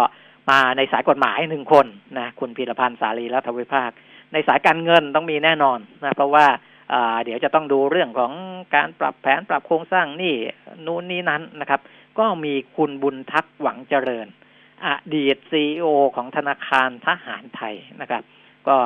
[0.49, 1.85] มาในสายกฎหมายหนึ่งคน
[2.19, 3.91] นะคุณพีรพันธ์สาลีรัฐวิภาค
[4.33, 6.45] ในสายการเงินต้องมีแน่นอนนะเพราะว่า
[7.23, 8.31] เดี๋ยวจะต้องดูเรื่องของ
[8.75, 10.35] การปรับแผนปรับโครงสร้างนี่
[10.85, 11.79] นู่นนี่นั้นนะครับ
[12.19, 14.27] ก็มีคุณบุญทักษ์หวังเจริญ
[14.85, 18.23] อดีตซีอของธนาคารทหารไทยนะครับ
[18.67, 18.77] ก็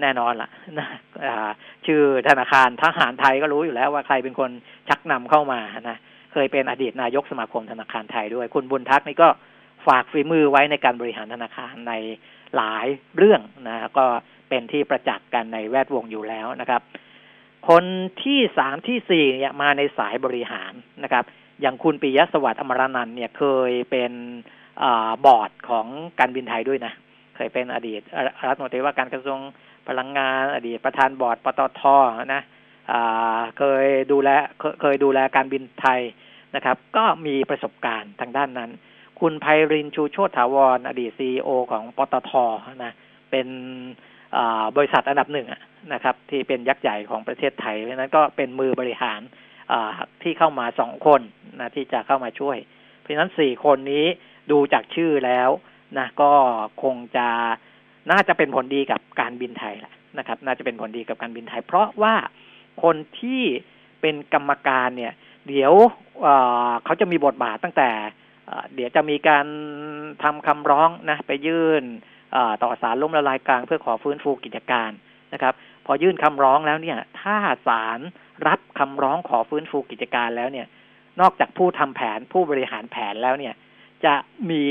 [0.00, 0.86] แน่นอนละ่ะนะ
[1.86, 4.50] ชื่อธนาคารทหารไทยก็รู้อยู่แล้วว่าใครเป็นคน
[4.88, 5.98] ชักนำเข้ามานะ
[6.32, 9.28] เคยเป็นอดีตนายกสมาคมธนาคารไทยด้วย คุณบุญทักษ์นี่ก็
[9.86, 11.94] ฝากฝีมือไว้ในการบริหารธนาคารใน
[12.56, 14.06] หลายเรื่องนะก็
[14.48, 16.82] เป็นที่ประจักษ์กันในแวดวงอยู่แล้วนะครับ
[17.68, 17.84] คน
[18.22, 20.72] ที่สามที่สี่เนี่ยมาในสายบริหาร
[21.04, 21.24] นะครับ
[21.62, 24.12] อย่างคุณปิยะสวัสดิ์อมรนันเนี่ยเคยเป็น
[24.82, 24.84] อ
[25.26, 25.86] บอร์ดของ
[26.20, 26.92] การบินไทยด้วยนะ
[27.36, 28.00] เคยเป็นอดีต
[28.48, 29.40] รัฐมนตรีว่าการกระทรวง
[29.88, 31.82] พลังงาน อดีตประธานบอร์ดปตท
[32.34, 32.42] นะ
[33.58, 34.30] เคยดูแล
[34.80, 36.00] เคยดูแลการบินไทย
[36.54, 38.70] นะครับ ก็มีประสบการณ์ทางด้านนั้น
[39.20, 42.32] คุณไพรินชูโชตถาวร อดีตซีอของปตท
[42.84, 42.92] นะ
[43.30, 43.46] เป็น
[44.76, 45.46] บริษัทอันดับหนึ่ง
[45.92, 49.20] นะครับ ที่เป็นยักษ์ใหญ่ของประเทศไทยเพราะนั้นก็เป็นมือบริหาร
[50.22, 51.20] ที่เข้ามาสองคน
[51.60, 52.56] นะที่จะเข้ามาช่วย
[52.98, 54.06] เพราะฉะนั้นสี่คนนี้
[54.50, 55.50] ดูจากชื่อแล้ว
[55.98, 56.32] นะก็
[56.82, 57.28] คงจะ
[58.10, 62.14] น่าจะเป็นผลดีกับการบินไทยแหละนะครับ น่าจะเป็นผลดีกับการบินไทย เพราะว่า
[62.82, 63.42] คนที่
[64.00, 65.12] เป็นกรรมการเนี่ย
[65.48, 65.72] เดี๋ยว
[66.84, 67.90] เขาจะมีบทบาทตั้งแต่
[68.74, 69.46] เดี๋ยวจะมีการ
[70.22, 71.84] ทำคำร้องนะไปยื่น
[72.62, 74.90] ต่อศาลล้มละลายกลางเพื่อขอฟื้นฟูกิจการ
[75.32, 75.54] นะครับ
[75.86, 77.36] พอยื่นคำร้องแล้วเนี่ย ถ้า
[77.68, 78.00] ศาล
[78.48, 80.66] รับคำร้องขอฟื้นฟูกิจการแล้วเนี่ย
[81.20, 83.54] นอกจากผู้ทำแผนผู้บริหารแผนแล้วเนี่ย
[84.04, 84.14] จะ
[84.50, 84.64] มี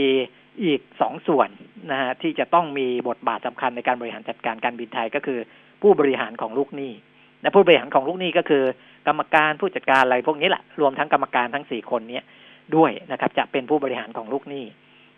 [0.63, 1.49] อีกสองส่วน
[1.91, 5.39] นะฮะที่จะต้องมีบทบาทสำคัญในการบริหารจัดการการบินไทยก็คือ
[5.81, 6.91] ผู้บริหารของลูกหนี้
[7.41, 8.63] และผู้บริหารของลูกหนี้ก็คือ
[9.07, 12.21] กรรมการผู้จัดการอะไรพวกนี้แหละรวมทั้งกรรมการทั้งสี่คนนี้
[12.75, 14.65] ด้วยนะครับ จะเป็นผู้บริหารของลูกหนี้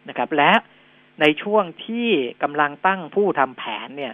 [0.10, 0.52] นะครับ และ
[1.22, 2.10] ในช่วงที่
[2.44, 4.14] กำลังตั้งผู้ทำแผนเนี่ย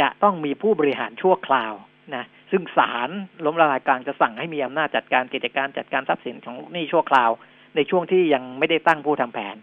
[0.00, 1.74] จะต้องมีผู้บริหารชั่วคราว
[2.14, 3.10] นะซึ่งศาล
[3.44, 7.30] ล้มละลายกลางจะสั่งให้มีอำนาจจัดการกิจการจัดการทรัพย์สินของลูกหนี้ชั่วคราว
[7.76, 9.56] ในช่วงที่ยังไม่ได้ตั้งผู้ทำแผน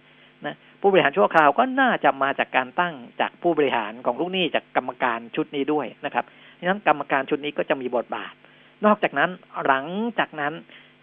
[0.45, 6.25] นะผู้บริหารชั่วคราวก็น่าจะมาจากการตั้งจากผู้บริหารของลูกหนี้จากกรรมการชุดนี้ด้วยนะครับ
[6.60, 8.34] ดังนั้นกรรมการชุดนี้ก็จะมีบทบาท
[8.86, 9.29] นอกจากนั้น
[9.65, 9.86] หลัง
[10.19, 10.53] จากนั้น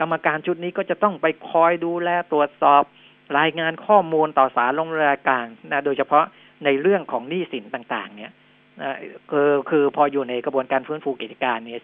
[0.01, 2.83] กรรมการชุดนี้ก็จะต้องไปคอยดูแลตรวจสอบ
[3.39, 6.25] รายงานข้อมูลต่อสารลงรายการนะโดยเฉพาะ
[6.65, 8.33] ในเรื่องของหนี้สินต่างๆ เนี่ย
[9.31, 11.81] คือคือพออยู่ในกระบวนการฟื้นฟูกิจการเนี่ย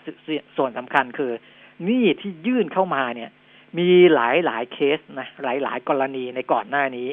[0.57, 1.33] ส่วนสำคัญคือ
[1.85, 3.31] หนี้ที่ยื่นเข้ามาเนี่ย
[3.79, 7.09] มีหลายหลายเคสนะหลายหลายกรณีในก่อนหน้านี้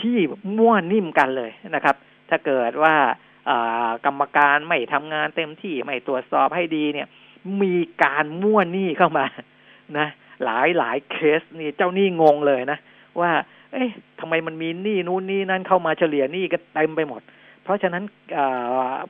[0.00, 0.16] ที่
[0.58, 1.96] มั่วนิ่มกันเลยนะครับ
[2.30, 2.94] ถ้าเกิดว่า
[4.06, 7.08] กรรมการไม่ทำงานเต็มที่ไม่ตรวจสอบให้ดีเนี่ย
[7.62, 9.26] มีการมั่วหนี้เข้ามา
[9.98, 10.08] นะ
[10.44, 12.78] หลายหลายเคสนี่เจ้าหนี้งงเลยนะ
[13.20, 13.30] ว่า
[13.72, 17.22] เอ๊ะทำไมมันมีหนี้นู้นนี่นั่นเข้ามาเฉลี่ยหนี้ก็เต็มไปหมด
[17.68, 18.04] เพราะฉะนั้น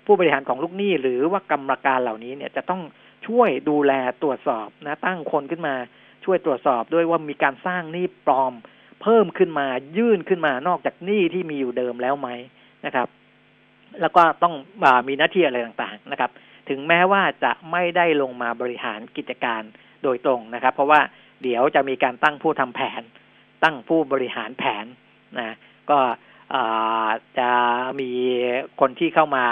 [0.04, 2.82] ผู้บริหารของลูกหนี้หรือว่ากรรมการเหล่านี้เนี่ยจะต้อง
[3.26, 3.92] ช่วยดูแล
[4.22, 5.74] ตรวจสอบนะตั้งคนขึ้นมา
[6.24, 8.52] ช่วยตรวจสอบด้วยว่ามีการสร้างหนี้ปลอม
[9.02, 9.66] เพิ่มขึ้นมา
[9.98, 12.28] ยื่นขึ้นมานอกจากหนี้ที่มีอยู่เดิมแล้วไหม
[12.86, 13.08] นะครับ
[14.00, 16.30] แล้วก็ต้องอมีหน้าที่อะไรต่างๆนะครับ
[16.68, 19.62] ถึงแม้ว่าจะไม่ได้ลงมาบริหารกิจการ
[20.02, 21.00] โดยตรงนะครับ เพราะว่า
[21.42, 23.02] เดี๋ยวจะมีการตั้งผู้ทำแผน
[23.64, 24.86] ตั้งผู้บริหารแผน
[25.38, 25.56] นะ
[25.90, 25.98] ก็
[27.38, 27.50] จะ
[28.00, 28.10] มี
[28.80, 29.46] คนที่เข้ามา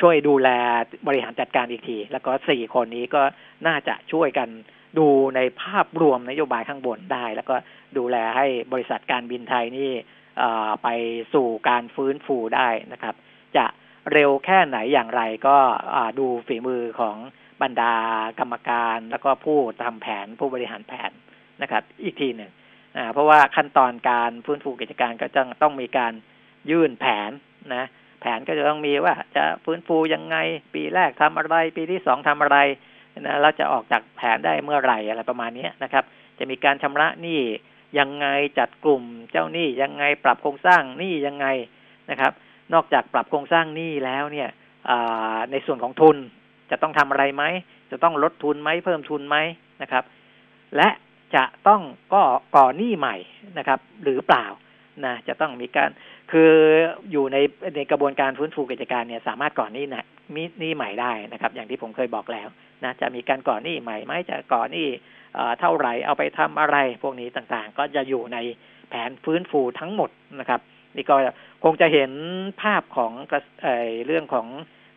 [0.00, 0.48] ช่วยดูแล
[1.06, 3.22] บริหารจัดการอีกที แล้วก็สี่คนนี้ก็
[3.66, 4.48] น่าจะช่วยกัน
[4.98, 7.56] ดูในภาพรวมนโยบายข้างบนได้ แล้วก็
[7.98, 9.90] ดูแลให้บริษัทการบินไทยนี่
[10.82, 10.88] ไป
[11.34, 13.14] สู่การฟื้นฟูได้นะครับ
[13.56, 13.66] จะ
[14.12, 15.56] เร็วแค่ไหนอย่างไรก็
[16.18, 17.16] ดูฝีมือของ
[17.62, 17.94] บรรดา
[18.40, 21.10] กรรมการ แล้วก็ผู้ทำแผนผู้บริหารแผน
[21.62, 22.50] นะครับ อีกทีหนึ่ง
[23.12, 26.12] เพราะว่าขั้นตอนการฟื้นฟูกิจการก็จะต้องมีการ
[26.70, 27.30] ยื่นแผน
[27.74, 27.84] นะ
[28.20, 30.36] แผนก็จะต้องมีว่าจะฟื้นฟูยังไง
[30.74, 32.58] ปีแรกทำอะไร ปีที่สองทำอะไร
[33.20, 36.04] นะเราจะออกจากแผนได้เมื่อไหร่อะไรประมาณนี้นะครับ
[36.38, 37.40] จะมีการชำระหนี้
[37.98, 38.26] ยังไง
[38.58, 41.46] จัดกลุ่มเจ้าหนี้ยังไงปรับโครงสร้างหนี้ยังไง
[42.10, 42.32] นะครับ
[42.74, 44.48] นอกจากปรับโครงสร้างหนี้แล้วเนี่ย
[45.50, 46.16] ในส่วนของทุน
[46.70, 47.44] จะต้องทำอะไรไหม
[47.90, 49.36] จะต้องลดทุนไหมเพิ่มทุนไหม
[49.82, 50.04] นะครับ
[50.76, 50.88] และ
[51.34, 51.82] จะต้อง
[52.14, 52.22] ก็
[52.56, 53.16] ก่อหนี้ใหม่
[53.58, 54.46] นะครับ หรือเปล่า
[55.04, 55.90] นะจะต้องมีการ
[56.32, 56.52] คือ
[57.10, 57.36] อยู่ใน
[57.76, 62.48] ในกระบวนการฟื้นฟูกิจการเนี่ยสามารถก่อหนี้นะมีหนี้ใหม่ได้นะครับ อย่างที่ผมเคยบอกแล้ว
[62.84, 64.86] นะจะมีการก่อหนี้ใหม่ไหมจะก่อหนี้
[65.60, 68.38] เท่าไหร่เอาไปทำอะไรพวกนี้ต่างๆ ก็จะอยู่ใน
[68.88, 70.10] แผนฟื้นฟูทั้งหมด
[70.40, 70.60] นะครับ
[70.96, 71.16] นี่ก็
[71.64, 72.10] คงจะเห็น
[72.62, 73.12] ภาพของ
[74.06, 74.46] เรื่องของ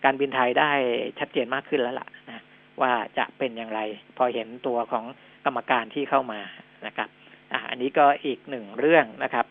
[0.06, 0.72] การบินไทยได้
[1.20, 2.44] ชัดเจนมากขึ้นแล้วล่ะนะ
[2.82, 3.80] ว่าจะเป็นอย่างไร
[4.18, 5.06] พอเห็นตัวของ
[5.45, 6.41] กรรมการที่เข้ามา
[6.86, 7.10] นะครับ
[7.52, 9.45] อ่าอันนี้ก็อีกหนึ่งเรื่องนะครับ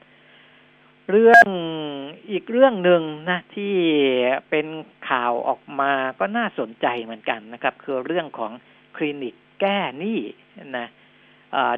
[1.11, 1.47] เรื่อง
[2.31, 3.75] อีกเรื่องหนึ่งนะที่
[4.51, 4.67] เป็น
[5.09, 8.53] ข่าวออกมาก็น่าสนใจเหมือนกันนะครับ คือเรื่องของ
[8.97, 10.21] คลินิกแก้หนี้
[10.79, 10.89] นะ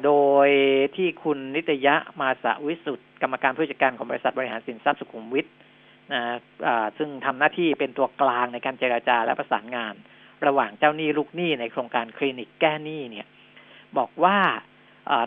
[0.05, 0.11] โด
[0.47, 0.49] ย
[0.95, 5.47] ที่คุณนิตยะมาสวิสุทธ์กรรมการผู้จัดการของบริษัทบริหารสินทรัพย์สุขุมวิท
[6.13, 6.21] นะ
[6.97, 9.93] ซึ่งทำหน้าที่เป็นตัวกลางในการเจราจาและประสานงาน
[10.45, 13.27] ระหว่างเจ้าหนี้ลูกหนี้ในโครงการคลินิกแก้หนี้เนี่ย
[13.97, 14.39] บอกว่า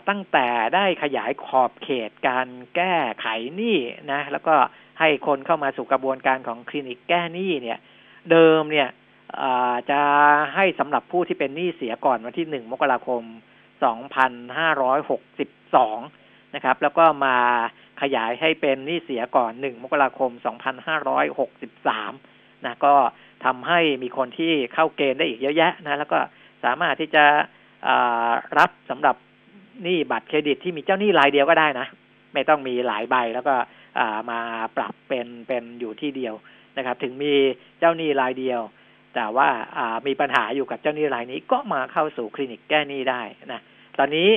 [0.09, 3.77] ตั้งแต่ได้ขยายขอบเขตการแก้ไขหนี้
[4.11, 4.55] นะ แล้วก็
[4.99, 7.79] ให้คนเข้ามาสู่กระบวนการของคลินิกแก้หนี้เนี่ย
[8.31, 8.89] เดิมเนี่ย
[9.91, 10.01] จะ
[10.55, 13.23] ให้สำหรับผู้ที่เป็นหนี้เสียก่อนวันที่หนึ่งมกราคม
[14.93, 17.37] 2562 นะครับ แล้วก็มา
[18.01, 20.31] ขยายให้เป็นหนี้เสียก่อน1มกราคม
[21.27, 22.95] 2563 นะ ก็
[23.45, 26.19] ทำให้มีคนที่เข้าเกณฑ์ได้อีกเยอะแยะนะ แล้วก็
[26.63, 27.25] สามารถที่จะ
[28.57, 29.15] รับสำหรับ
[29.83, 31.87] หนี้บัตรเครดิตที่มีเจ้าหนี้รายเดียวก็ได้นะ
[32.33, 33.55] ไม่ต้องมีหลายใบแล้วก็
[34.31, 34.39] มา
[34.77, 36.33] ปรับเป็นเป็นอยู่ที่เดียว
[36.77, 37.33] นะครับ ถึงมี
[37.79, 38.61] เจ้าหนี้รายเดียว
[39.15, 39.47] แต่ว่า
[40.07, 43.21] มีปัญหาอยู่กับเจ้าหนี้รายนี้ก็มาเข้าสู่คลินิกแก้หนี้ได้
[43.53, 43.61] นะ
[43.99, 44.29] ตอนนี้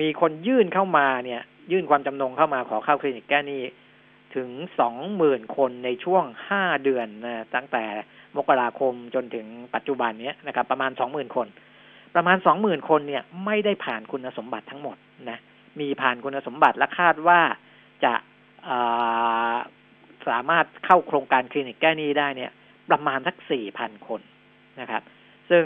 [0.00, 1.42] มีคนยื่นเข้ามาเนี่ย
[1.72, 3.62] ยื่นความจำนงเข้ามาขอเข้าคลินิกแก้หนี้
[4.34, 4.48] ถึง
[4.80, 7.84] สองหมื่นคนในช่วงห้าเดือนนะตั้งแต่
[8.36, 11.46] มกราคมจนถึงปัจจุบันนี้นะครับ ประมาณสองหมื่นคน
[12.18, 14.96] ประมาณสองหมื่นคนเนี่ยไม่ได้ผ่านคุณสมบัติทั้งหมด
[15.30, 15.38] นะ
[15.80, 17.40] มีผ่านคุณสมบัติและคาดว่า
[18.04, 18.14] จะ
[20.28, 22.52] สามารถเข้าโครงการคลินิกแก้หนี้ได้เนี่ย
[22.90, 24.20] ประมาณสักสี่พันคน
[24.80, 25.02] นะครับ
[25.50, 25.64] ซึ่ง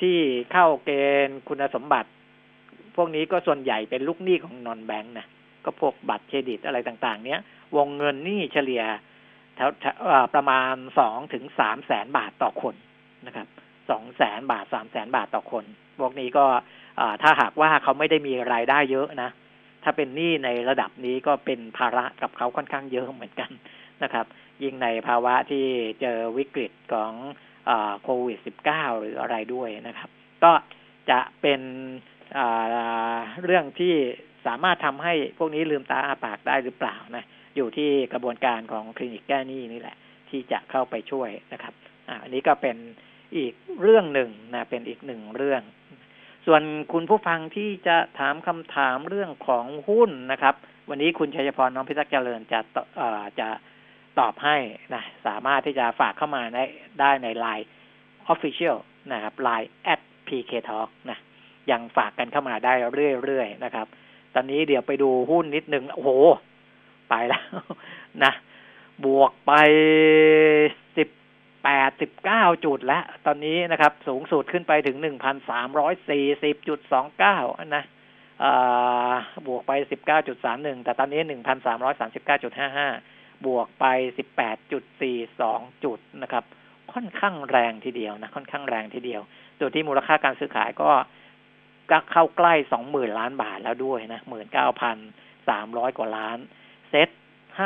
[0.00, 0.16] ที่
[0.52, 0.90] เข้าเก
[1.26, 2.10] ณฑ์คุณสมบัติ
[2.96, 5.26] พวกนี้ก็ส่วนใหญ่เป็นลูกหนี้ของนอนแบงค์นะ
[5.64, 7.40] ก็พวกบัตรเครดิตอะไรต่าง ๆ เนี้ย
[7.76, 8.82] วงเงินหนี้เฉลี่ย
[10.34, 12.74] ประมาณสองถึงสามแสนบาทต่อคน
[13.26, 13.46] นะครับ
[13.90, 15.64] สองแสนบาทสามแสนบาทต่อคน
[15.98, 16.46] พวกนี้ก็
[17.22, 19.30] ถ้าหากว่าเขาไม่ได้มีรายได้เยอะนะ
[19.84, 23.50] ถ้าเป็นหนี้ในระดับนี้ก็เป็นภาระกับเขาค่อนข้างเยอะเหมือนกัน
[24.02, 24.26] นะครับ
[24.62, 25.66] ยิ่งในภาวะที่
[26.00, 27.12] เจอวิกฤตของ
[28.02, 28.38] โควิด
[28.70, 30.10] -19 หรืออะไรด้วยนะครับ
[30.44, 30.52] ก็
[31.10, 31.60] จะเป็น
[33.44, 33.94] เรื่องที่
[34.46, 37.24] สามารถทำให้พวกนี้ลืมตาอาปากได้หรือเปล่านะ
[37.56, 39.96] อยู่ที่กระบวนการของคลินิกแก้หนี้นี่แหละ
[40.28, 41.74] ที่จะเข้าไปช่วยนะครับ
[42.08, 42.76] ออันนี้ก็เป็น
[43.36, 45.62] อีกเรื่องหนึ่งนะเป็นอีกหนึ่งเรื่อง
[46.46, 46.62] ส่วน
[46.92, 50.54] คุณผู้ฟังที่จะถามคำถามเรื่องของหุ้นนะครับ
[50.88, 52.60] วันนี้คุณชัยพรน้องพิทักษ์เจริญจะ
[53.40, 53.48] จะ
[54.18, 54.56] ตอบให้
[54.94, 56.64] นะสามารถที่จะฝากเข้ามาได้
[57.00, 57.66] ได้ใน Line
[58.32, 58.76] Official
[59.12, 61.18] นะครับ Line at PK Talk นะ
[61.70, 63.86] ยังฝากกันเข้ามาได้เรื่อยๆนะครับ
[64.34, 66.10] ตอนนี้เดี๋ยวไปดูหุ้นนิดนึงโอ้โห
[67.10, 67.42] ไปแล้ว
[68.24, 68.32] นะ
[69.04, 69.52] บวกไป
[70.96, 71.08] สิบ
[71.70, 77.38] แปดสิบเก้าจุดแล้ว ตอนนี้นะครับ สูงสุดขึ้นไปถึงหนึ่งพันสามร้อยสี่สิบจุดสองเก้า
[77.76, 77.84] นะ
[79.46, 82.88] บวกไปสิบเก้าจุดสามหนึ่งแต่ตอนนี้หนึ่งพันสามร้อยสามสิบเก้าจุดห้าห้า
[83.46, 83.84] บวกไป
[84.38, 86.44] 18.42จุดสี่สองจุดนะครับ
[86.92, 89.22] ค่อนข้างแรงทีเดียวนะ ค่อนข้างแรงทีเดียว
[89.58, 90.90] โดยที่มูลค่าการซื้อขายก็
[91.90, 92.54] ก็เข้าใกล้
[92.86, 94.20] 20,000ล้านบาทแล้วด้วยนะ
[94.88, 96.38] 19,300กว่าล้าน
[96.88, 97.08] เซ็ต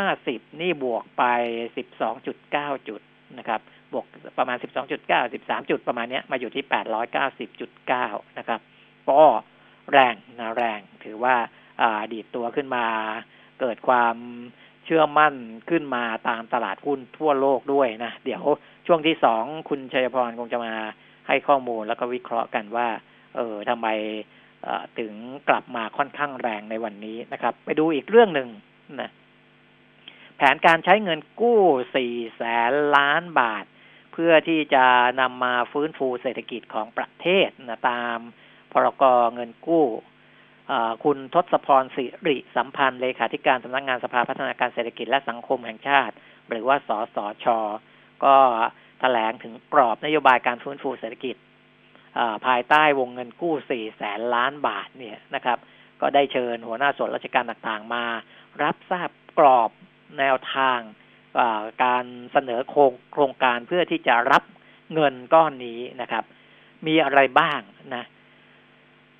[0.03, 1.25] 50นี่บวกไป
[2.11, 3.01] 12.9จุด
[3.38, 3.61] นะครับ
[3.92, 4.07] บวก
[4.38, 6.64] ประมาณ 12.9 13 จุดประมาณนี้มาอยู่ที่
[7.70, 8.61] 890.9 นะครับ
[9.09, 9.22] ก็
[9.92, 11.35] แรงนะแรงถือว่า
[12.12, 12.85] ดีดตัวขึ้นมา
[13.61, 14.16] เกิดความ
[14.85, 15.35] เชื่อมั่น
[15.70, 18.42] ขึ้นมาตามตลาดหุ้นทั่วโลกด้วยนะ เดี๋ยว
[18.87, 20.74] ช่วงที่สองคุณชัยพรคงจะมา
[21.28, 22.88] ให้ข้อมูลแล้วก็วิเคราะห์กันว่า
[23.37, 23.88] เออทำไม
[24.98, 25.12] ถึง
[25.48, 28.48] กลับมาค่อนข้างแรงในวันนี้นะครับ ไปดูอีกเรื่องหนึ่ง
[29.00, 29.11] นะ
[30.37, 31.61] แผนการใช้เงินกู้
[31.96, 33.64] สี่แสนล้านบาท
[34.12, 34.85] เพื่อที่จะ
[35.20, 38.18] นำมาฟื้นฟูเศรษฐกิจของประเทศนะตาม
[38.72, 39.87] พรกเงินกู้
[41.05, 46.14] คุณทศพรสิริสัมพันธ์เลขาธิการสำนักงงานสภาพัฒนาการเศรษฐกิจและสังคมแห่งชาติ
[46.48, 47.46] หรือว่าสสช
[48.25, 48.37] ก็
[49.01, 51.37] แถลงถึงกรอบนโยบายการฟื้นฟูเศรษฐกิจ
[52.46, 55.59] ภายใต้วงเงินกู้สี่แสนล้านบาทเนี่ยนะครับ
[56.01, 58.05] ก็ได้เชิญหัวหน้าส่วนราชการต่างๆมา
[58.62, 59.70] รับทราบกรอบ
[60.18, 60.79] แนวทาง
[61.85, 64.42] การเสนอโครงโครงการเพื่อที่จะรับ
[64.95, 66.25] เงินก้อนนี้นะครับ
[66.87, 67.61] มีอะไรบ้าง
[67.95, 68.05] นะ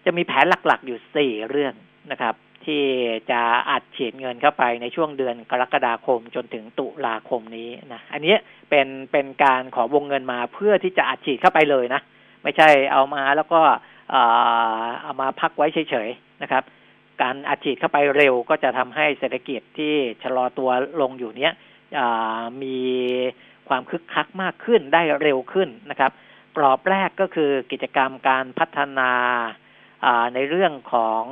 [0.05, 1.75] จะมีแผนหลักๆอยู่สี่เรื่อง
[2.13, 2.85] นะครับ ที่
[3.31, 8.35] จะอัดฉีดเงินเข้าไปในช่วงเดือนกรกฎาคมจนถึงตุลาคมนี้นะอันนี้
[8.71, 12.01] เป็นเป็นการขอวงเงินมาเพื่อที่จะอัดฉีดเข้าไปเลยนะ
[12.43, 13.61] ไม่ใช่เอามาแล้วก็
[15.03, 16.63] เอามาพักไว้เฉยๆนะครับ
[17.23, 20.71] การอัดฉีดเข้าไปเร็วก็จะทำให้เศรษฐกิจที่ชะลอตัว
[21.01, 21.53] ลงอยู่เนี้ย
[22.63, 22.79] มี
[23.69, 26.13] ความคึกคักมากขึ้นได้เร็วขึ้นนะครับ
[26.57, 29.13] กรอบแรกก็คือกิจกรรมการพัฒนา
[30.35, 31.25] ในเรื่องของ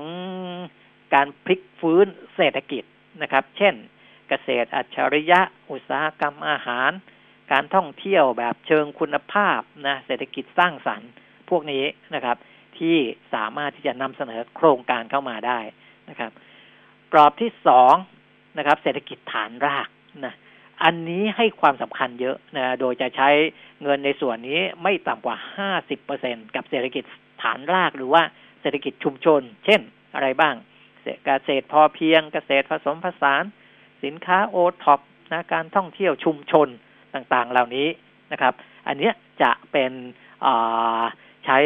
[1.15, 2.85] การพลิกฟื้นเศรษฐกิจ
[3.23, 3.75] นะครับ เช่น
[4.29, 6.91] เกษตรอัจฉริยะ อุตสาหกรรมอาหาร
[7.53, 11.11] การท่องเที่ยวแบบเชิงคุณภาพนะเศรษฐกิจสร้างสรรค์
[11.51, 12.37] พวกนี้นะครับ
[12.79, 12.97] ทที่
[13.35, 15.61] สามารถที่จะนำเสนอโครงการเข้ามาได้
[16.11, 16.31] นะครับ
[17.13, 17.95] กรอบที่สอง
[18.59, 19.89] นะครับ เศรษฐกิจฐานราก
[20.25, 20.35] นะ
[20.85, 23.29] อันนี้ให้ความสำคัญเยอะนะโดยจะใช้
[23.83, 27.05] เงินในส่วนนี้ไม่ต่ำกว่าห้าสิบเปอร์เซ็นกับเศรษฐกิจ
[27.43, 28.23] ฐานรากหรือว่า
[28.61, 29.81] เศรษฐกิจชุมชน เช่น
[30.15, 30.55] อะไรบ้าง
[31.25, 33.45] เกษตรพอเพียง เกษตรผสมผสาน
[34.05, 35.01] สินค้าโอท็อป
[35.33, 36.69] นะการท่องเที่ยวชุมชน
[37.15, 37.89] ต่างๆ เหล่านี้
[38.33, 38.55] นะครับ
[38.89, 39.11] อันนี้
[39.43, 39.93] จะเป็น
[41.45, 41.59] ใช้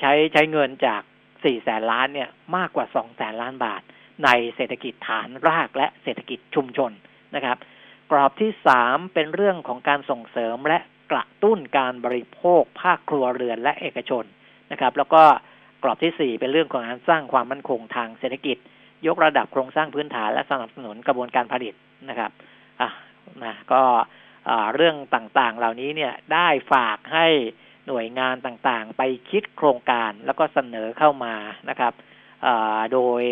[0.00, 1.02] ใช้ใช้เงินจาก
[1.44, 3.82] สี่แสนล้านเนี่ยมากกว่าสองแสนล้านบาท
[4.24, 6.90] ในเศรษฐกิจฐานรากและเศรษฐกิจชุมชน
[7.34, 7.56] นะครับ
[8.10, 10.78] กรอบที่สามเป็นเรื่องของการส่งเสริมและ
[11.12, 14.24] กระตุ้นการบริโภคภาคครัวเรือนและเอกชน
[14.72, 15.22] นะครับ แล้วก็
[15.82, 18.56] กรอบที่สี่เป็นเรื่องของการสร้างความมั่นคงทางเศรษฐกิจ
[19.06, 21.74] ยกระดับโครงสร้างพื้นฐานและสนับสนุนกระบวนการผลิต
[22.08, 22.30] นะครับ
[22.80, 22.90] อะ
[23.44, 23.82] นะก็
[24.74, 27.26] เรื่องต่างๆ เหล่านี้เนี่ยได้ฝากให้
[27.86, 31.34] หน่วยงานต่างๆ ไปคิดโครงการแล้วก็เสนอเข้ามา
[31.70, 31.92] นะครับ
[32.92, 33.22] โดย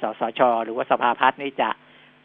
[0.00, 1.70] สสช หรือว่าสภาพัฒน์นี่จะ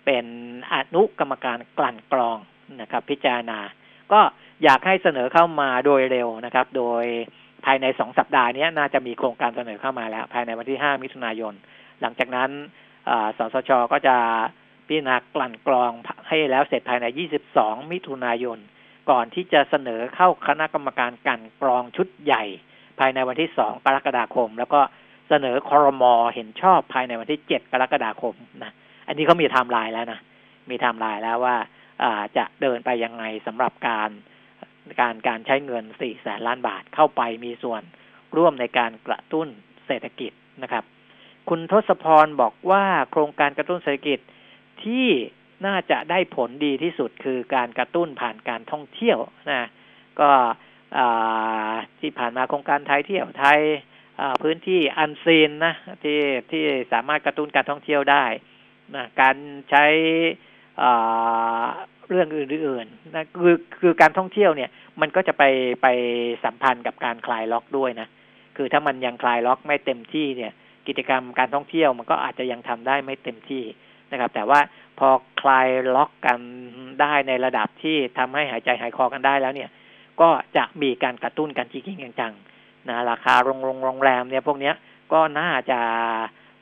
[0.06, 0.26] เป็น
[0.74, 2.38] อนุกรรมการกลั่นกรอง
[2.82, 3.60] นะครับ พิจารณา
[4.12, 4.20] ก็
[4.64, 7.06] อยากให้เสนอเข้ามาโดยเร็วนะครับ โดย
[7.66, 11.54] ภายในสองสัปดาห์นี้น่าจะมีโครงการเสนอเข้ามาแล้ว ภายในวันที่ห้ามิถุนายน
[12.02, 12.50] หลังจากนั้น
[13.38, 14.18] สสชก็จะ
[14.88, 15.92] พิจารณากลั่นกรอง
[16.28, 17.06] ให้แล้วเสร็จภายใน
[17.50, 18.58] 22 มิถุนายน
[19.10, 22.44] ก่อนที่จะเสนอเข้าคณะกรรมการกลั่นกรองชุดใหญ่
[23.00, 24.82] ภายในวันที่ 2 กรกฎาคม แล้วก็
[25.30, 28.74] เสนอคอรมอเห็นชอบภายในวันที่ 7 กรกฎาคมนะ
[29.08, 30.20] อันนี้เขามีไทม์ไลน์แล้วนะ
[30.70, 31.58] มีไทม์ไลน์แล้วว่า
[32.38, 34.10] จะเดินไปยังไงสำหรับการ
[35.00, 37.82] การการใช้เงิน4แสนล้านบาทเข้าไปมีส่วน
[38.38, 39.48] ร่วมในการกระตุ้น
[39.88, 40.32] เศรษฐกิจ
[40.64, 40.84] นะครับ
[41.50, 44.20] คุณทศพรบอกว่าโครงการกระตุ้นเศรษฐกิจ
[44.84, 45.08] ที่
[45.66, 49.20] น่าจะได้ผลดีที่สุดคือการกระตุ้นผ่านการท่องเที่ยว
[49.52, 49.68] นะ
[50.20, 50.30] ก็
[52.00, 53.60] ที่ผ่านมาโครงการไทยเที่ยวไทย
[54.42, 56.20] พื้นที่อันซีนนะที่
[56.52, 56.64] ที่
[56.94, 58.26] สามารถกระตุ้นการท่องเที่ยวได้
[58.96, 59.36] นะการ
[59.70, 59.86] ใช้
[62.10, 64.70] เรื่องอื่นๆนะคือคือการท่องเที่ยวเนี่ย
[65.02, 65.44] มันก็จะไป
[65.82, 65.88] ไป
[66.44, 68.08] สัมพันธ์กับการคลายล็อกด้วยนะ
[68.58, 70.52] คือถ้ามันยังคลายล็อกไม่เต็มที่เนี่ย
[70.88, 73.64] กิจกรรมการท่องเที่ยวมันก็อาจจะยังทำได้ไม่เต็มที่
[74.12, 74.60] นะครับ แต่ว่า
[75.00, 75.10] พอ
[75.42, 76.40] คลายล็อกกัน
[77.02, 79.70] ได้ในระดับที่ทำให้หายใจหายคอกันได้แล้วเนี่ย
[80.22, 84.76] ก็จะมีการกระตุ้นกันจริงๆจังๆนะราคาโรงโรงแรมเนี่ยพวกเนี้ย
[85.14, 85.80] ก็น่าจะ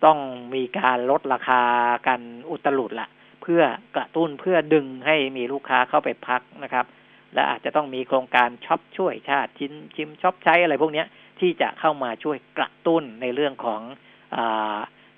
[0.05, 0.19] ต้อง
[0.55, 1.61] มีการลดราคา
[2.07, 3.09] กันอุตลุดละ
[3.41, 3.61] เพื่อ
[3.95, 6.85] กระตุ้นเพื่อดึงให้มีลูกค้าเข้าไปพักนะครับ
[7.33, 11.03] และอาจจะต้องมีโครงการช็อปช่วยชาติชิมชิมช็อปใช้อะไรพวกนี้
[11.39, 14.37] ที่จะเข้ามาช่วยกระตุ้นในเรื่องของ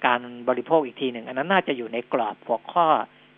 [0.06, 2.88] การบริโภคอีกทีหนึ่ง อันนั้นน่าจะอยู่ในกรอบหัวข้อ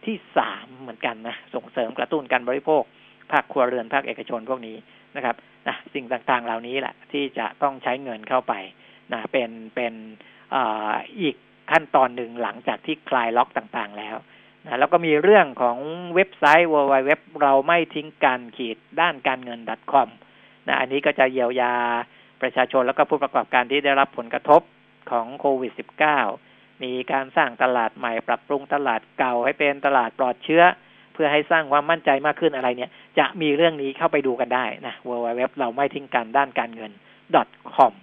[0.05, 2.83] ที่สามเหมือนกันนะส่งเสริมกระตุ้นการบริโภค
[3.31, 4.75] ภาคครัวเรือนภาคเอกชนพวกนี้
[5.15, 5.35] นะครับ
[5.67, 8.53] นะสิ่งต่างๆเหล่านี้แหละที่จะต้องใช้เงินเข้าไป
[9.13, 9.93] นะเป็นเป็น
[11.21, 11.35] อีก
[11.71, 14.15] ขั้นตอนหนึ่งหลังจากที่คลายล็อกต่างๆแล้ว
[14.65, 15.77] นะแล้วก็มีเรื่องของ
[16.15, 17.11] เว็บไซต์ www
[17.43, 19.59] เราไม่ทิ้งกันขีดด้านการเงิน
[19.91, 20.07] .com
[20.67, 21.73] นะอันนี้ก็จะเยียวยา
[22.41, 24.61] ประชาชนแล้วก็ผู้ประกอบการที่ได้รับผลกระทบ
[25.11, 25.71] ของโควิด
[26.27, 30.63] -19 มีการสร้างตลาดใหม่ปรับปรุงตลาดเก่าให้เป็นตลาดปลอดเชื้อ
[31.13, 36.91] เพื่อให้สร้างความมั่นใจมากขึ้นอะไรเนี่ย จะมีเรื่องนี้เข้าไปดูกันได้นะ www เราไม่ทิ้งกันด้านการเงิน
[37.75, 37.93] .com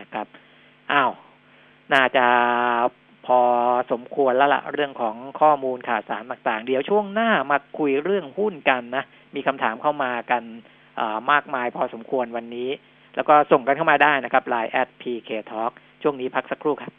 [0.00, 0.26] นะครับ
[0.92, 1.12] อ้าว
[1.94, 2.26] น่าจะ
[3.26, 3.40] พอ
[3.92, 10.42] สมควรแล้วละ่ะเรื่องของข้อมูลข่าวสารต่างๆ เดี๋ยวช่วงหน้ามาคุยเรื่องหุ้นกันนะ มีคำถามเข้ามากัน
[11.30, 12.70] มากมายพอสมควรวันนี้
[13.16, 15.72] แล้วก็ส่งกันเข้ามาได้นะครับ Line at PK Talk
[16.02, 16.92] ช่วงนี้พักสักครู่ครับ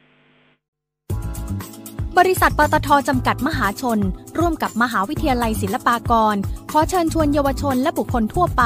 [2.20, 4.00] บริษัทปตทจำกัดมหาชน
[4.40, 6.36] ร่วมกับมหาวิทยาลัยศิลปากร
[6.72, 8.64] ขอเชิญชวนเยาวชนและบุคคลทั่วไป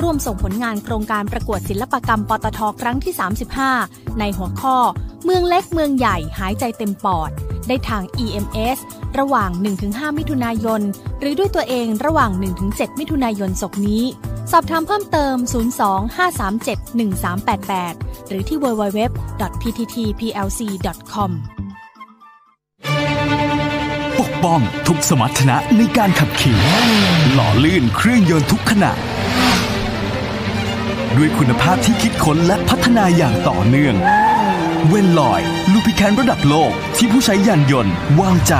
[0.00, 3.14] ร่วมส่งผลงานโครงการประกวดศิลปกรรมปตทครั้งที่
[3.66, 4.76] 35 ในหัวข้อ
[5.24, 7.30] เมืองเล็กเมืองใหญ่หายใจเต็มปอด
[7.68, 8.78] ได้ทาง EMS
[9.18, 9.50] ระหว่าง
[9.84, 10.82] 1-5 มิถุนายน
[11.20, 12.30] หรือด้วยตัวเองระหว่าง
[12.66, 14.02] 1-7 มิถุนายนศกนี้
[14.52, 21.30] สอบถามเพิ่มเติม 02-537-1388 หรือที่ www.pttplc.com
[24.20, 26.58] ปกป้องทุกสมรรถนะในการขับขี่
[27.32, 28.92] หล่อลื่นเครื่องยนต์ทุกขณะ
[31.16, 33.94] ด้วยคุณภาพที่คิดค้นและพัฒนาอย่างต่อเนื่อง
[34.86, 35.40] เวนลอย
[35.72, 38.54] ลูพิแคนระดับโลกที่ผู้ใช้ยานยนต์วางใจ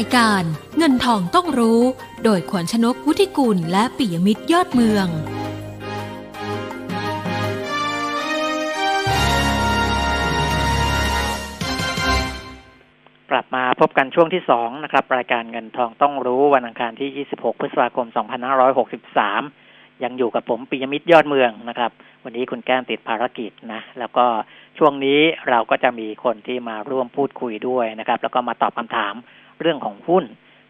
[0.00, 0.42] ายการ
[0.76, 1.80] เงินทองต้องรู้
[2.24, 5.06] โดยขวัญชนกวุฒิกุลและปิยมิตรยอดเมือง
[13.30, 18.06] กลับมาพบกันช่วงที่สองนะครับ รายการเงินทองต้องรู้วันอังคารที่ 26 พฤษภาคม
[18.84, 21.90] 2563 ยังอยู่กับผมปิยมิตรยอดเมืองนะครับ
[22.24, 24.26] วันนี้คุณแก้มติดภารกิจนะ แล้วก็
[24.78, 29.14] ช่วงนี้เราก็จะมีคนที่มาร่วมพูดคุยด้วยนะครับ แล้วก็มาตอบคำถาม
[29.60, 30.24] เรื่องของหุ้น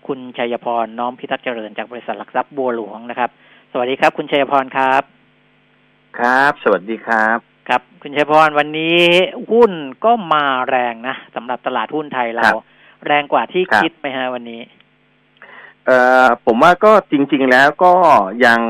[0.06, 3.30] คุณชัยพรน้อมพิทักษ์เจริญจากบริษัทหลักทรัพย์บัวหลวงนะครับ
[3.72, 5.02] สวัสดีครับ คุณชัยพรครับ
[6.18, 7.38] ครับ สวัสดีครับ
[7.68, 8.98] ครับ คุณชัยพรวันนี้
[9.52, 9.72] หุ้น
[10.04, 12.44] ก็มาแรงนะสำหรับตลาดหุ้นไทยเรา
[13.06, 14.60] แรงกว่าที่ครับคิดไหมฮะวันนี้
[15.86, 17.94] เอ่อผมว่าก็จริง ๆ แล้วก็
[18.46, 18.60] ยัง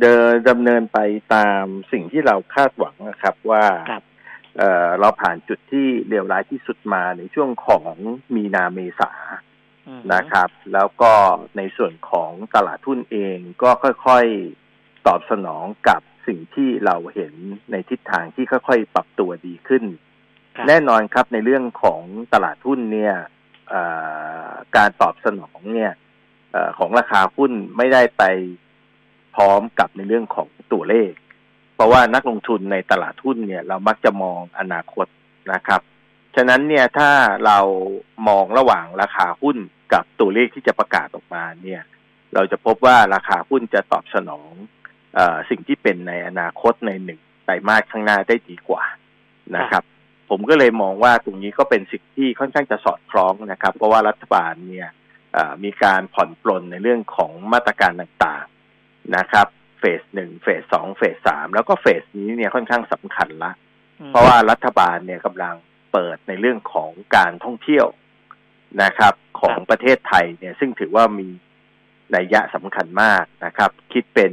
[0.00, 0.98] เดินดำเนินไป
[1.34, 4.02] ตามสิ่งที่เราคาดหวังนะครับว่าครับ
[4.58, 7.94] เอ่อเราผ่านจุดที่เลวร้ายที่สุดมาในช่วงของ
[8.34, 9.12] มีนาเมษา
[9.88, 11.12] อืมนะครับ แล้วก็
[11.56, 17.34] ในส่วนของตลาดทุนเองก็ค่อยๆตอบสนองกับสิ่งที่เราเห็น
[17.70, 19.84] ในทิศทางที่ค่อยๆปรับตัวดีขึ้น
[20.56, 22.02] ครับแน่นอนครับในเรื่องของ
[22.32, 23.14] ตลาดหุ้นเนี่ย
[23.68, 23.82] เอ่
[24.48, 25.92] อการตอบสนองเนี่ย
[26.52, 28.22] เออของราคาหุ้นไม่ได้ไป
[29.34, 31.12] พร้อมกับในเรื่องของตัวเลข
[31.76, 35.06] เพราะว่านักลงทุนในตลาดหุ้นเนี่ยเรามักจะมองอนาคต
[35.52, 35.80] นะครับ
[36.36, 37.10] ฉะนั้นเนี่ยถ้า
[37.46, 37.58] เรา
[38.28, 39.56] มองระหว่างราคาหุ้น
[39.92, 41.82] กับตัวเลขที่จะประกาศออกมาเนี่ย
[42.34, 44.52] เราจะพบว่าราคาหุ้นจะตอบสนอง
[45.18, 45.20] อ
[45.50, 48.82] สิ่งที่เป็นในอนาคตในหนึ่งไตรมาสข้างหน้าได้ดีกว่า
[49.56, 49.82] นะครับ
[50.30, 54.88] ผมก็เลยมองว่าตรงนี้ก็เป็นสิ่งที่ค่อนข้างจะสอดคล้องนะครับ เพราะว่ารัฐบาลเนี่ย
[55.64, 59.46] มีการผ่อนปลนในเรื่องของมาตรการต่างๆนะครับ
[59.78, 63.52] เฟสหนึ่งเฟสสองเฟสสามแล้วก็เฟสนี้เนี่ยค่อนข้างสำคัญละ
[64.00, 65.54] อืมเพราะว่ารัฐบาลเนี่ยกำลัง
[65.92, 67.86] เปิดในเรื่องของการท่องเที่ยว
[68.82, 71.28] นะครับ ของประเทศไทยเนี่ยซึ่งถือว่ามี
[72.14, 74.32] นัยยะสำคัญมากนะครับ คิดเป็น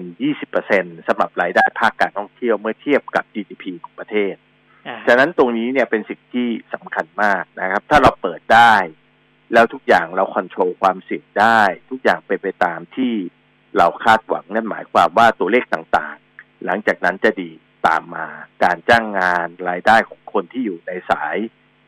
[0.53, 4.35] 20%สำหรับรายได้ภาคการท่องเที่ยวเมื่อเทียบกับ GDP ของประเทศ
[4.87, 8.75] อ่าฉะนั้นตรงนี้เนี่ยเป็นสิ่งที่สำคัญมากนะครับ ถ้าเราเปิดได้
[9.53, 13.13] แล้วทุกอย่างเรา control ความเสี่ยงได้ ทุกอย่างเป็นไปตามที่
[13.77, 17.51] เราคาดหวังนั่นหมายความว่าตัวเลขต่างๆ หลังจากนั้นจะดี
[17.87, 18.27] ตามมา
[18.63, 21.37] การจ้างงานรายได้ของคนที่อยู่ในสาย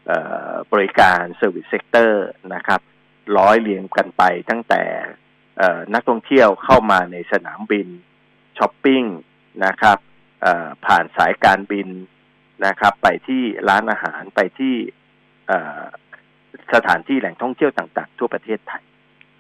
[0.08, 0.20] เอ่
[0.50, 2.82] อบริการ service sector นะครับ
[3.38, 4.84] ร้อยเรียงกันไปตั้งแต่
[5.58, 7.88] เอ่อนักท่องเที่ยวเข้ามาในสนามบิน
[8.58, 9.04] ช้อปปิ้ง
[9.66, 9.98] นะครับ
[10.42, 11.90] เอ่อผ่านสายการบิน
[12.66, 14.74] นะครับ ไปที่ร้านอาหารไปที่
[15.48, 15.82] เอ่อ
[16.74, 18.84] สถานที่แหล่งท่องเที่ยวต่าง ๆ ทั่วประเทศไทย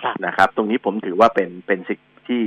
[0.03, 2.43] ครับนะครับ ตรงนี้ผมถือว่าเป็นเป็นสิ่ง ที่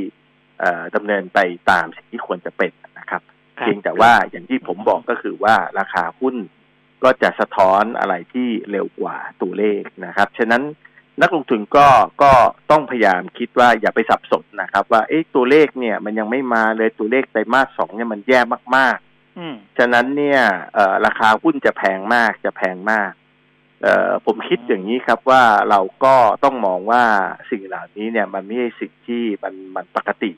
[0.60, 1.38] เอ่อดำเนินไป
[1.70, 3.22] ตามสิ่งที่ควรจะเป็นนะครับ
[3.58, 6.36] ครับ เพียงแต่ว่าอย่างที่ผมบอกก็คือว่าราคาหุ้น
[7.04, 10.62] ก็จะสะท้อนอะไรที่เร็วกว่าตัวเลขนะครับ ฉะนั้น
[11.22, 11.88] นักลงทุนก็
[12.22, 12.32] ก็
[12.70, 18.40] ต้องพยายามคิดว่าอย่าไปสับสนนะครับ ว่าเอ๊ะตัวเลขเนี่ย มันยังไม่มาเลยตัวเลขไตรมาสสองเนี่ยมันแย่
[18.76, 20.40] มากๆอืมฉะนั้นเนี่ย
[20.74, 23.27] เอ่อราคาหุ้นจะแพงมากจะแพงมากเอ่อ
[24.26, 26.14] ผมคิดอย่างนี้ครับว่าเราก็
[26.44, 27.04] ต้องมองว่า
[27.50, 30.30] สิ่งเหล่านี้เนี่ย มันไม่ใช่สิ่งที่มันมันปกติ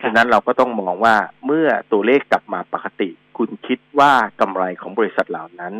[0.00, 1.16] ครับฉะนั้นเราก็ต้องมองว่า
[1.46, 3.08] เมื่อตัวเลขกลับมาปกติ
[3.38, 5.74] คุณคิดว่ากำไรของบริษัทเหล่านั้น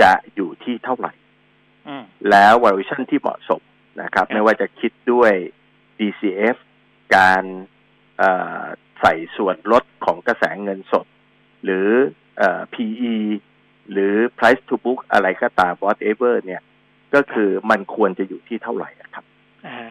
[0.00, 1.12] จะอยู่ที่เท่าไหร่
[1.86, 3.62] อืมแล้ว valuation ที่เหมาะสม
[4.02, 5.32] นะครับครับไม่ว่าจะคิดด้วย
[5.98, 6.56] DCF
[7.16, 7.44] การ
[8.18, 8.62] เอ่อ
[9.00, 11.06] ใส่ส่วนลดของกระแสเงินสด
[11.64, 11.88] หรือ
[12.38, 13.14] เอ่อ PE
[13.92, 16.62] หรือ price to book อะไรก็ตาม whatever เนี่ย
[17.14, 19.24] ก็คือมันควรจะอยู่ที่เท่าไหร่อะครับ
[19.66, 19.88] อ่า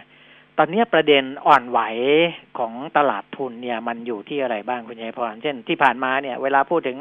[0.58, 1.80] ตอนนี้ประเด็นอ่อนไหว
[2.58, 6.98] ของตลาดทุนเนี่ยมันอยู่ที่อะไรบ้างคุณชัยพร เช่นที่ผ่านมาเนี่ย เวลาพูดถึง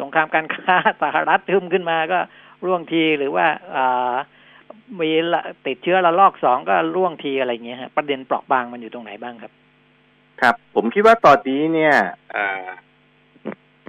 [0.00, 2.18] สงครามการค้าสหรัฐทึมขึ้นมาก็
[2.66, 4.14] ร่วงทีหรือว่าอ่า
[5.00, 9.52] มีละติดเชื้อระลอกสองก็ร่วงทีอะไรเงี้ยฮะประเด็นเปราะบางมันอยู่ตรงไหนบ้างครับ
[10.40, 11.94] ครับ ผมคิดว่าตอนนี้เนี่ย
[12.34, 12.68] อ่า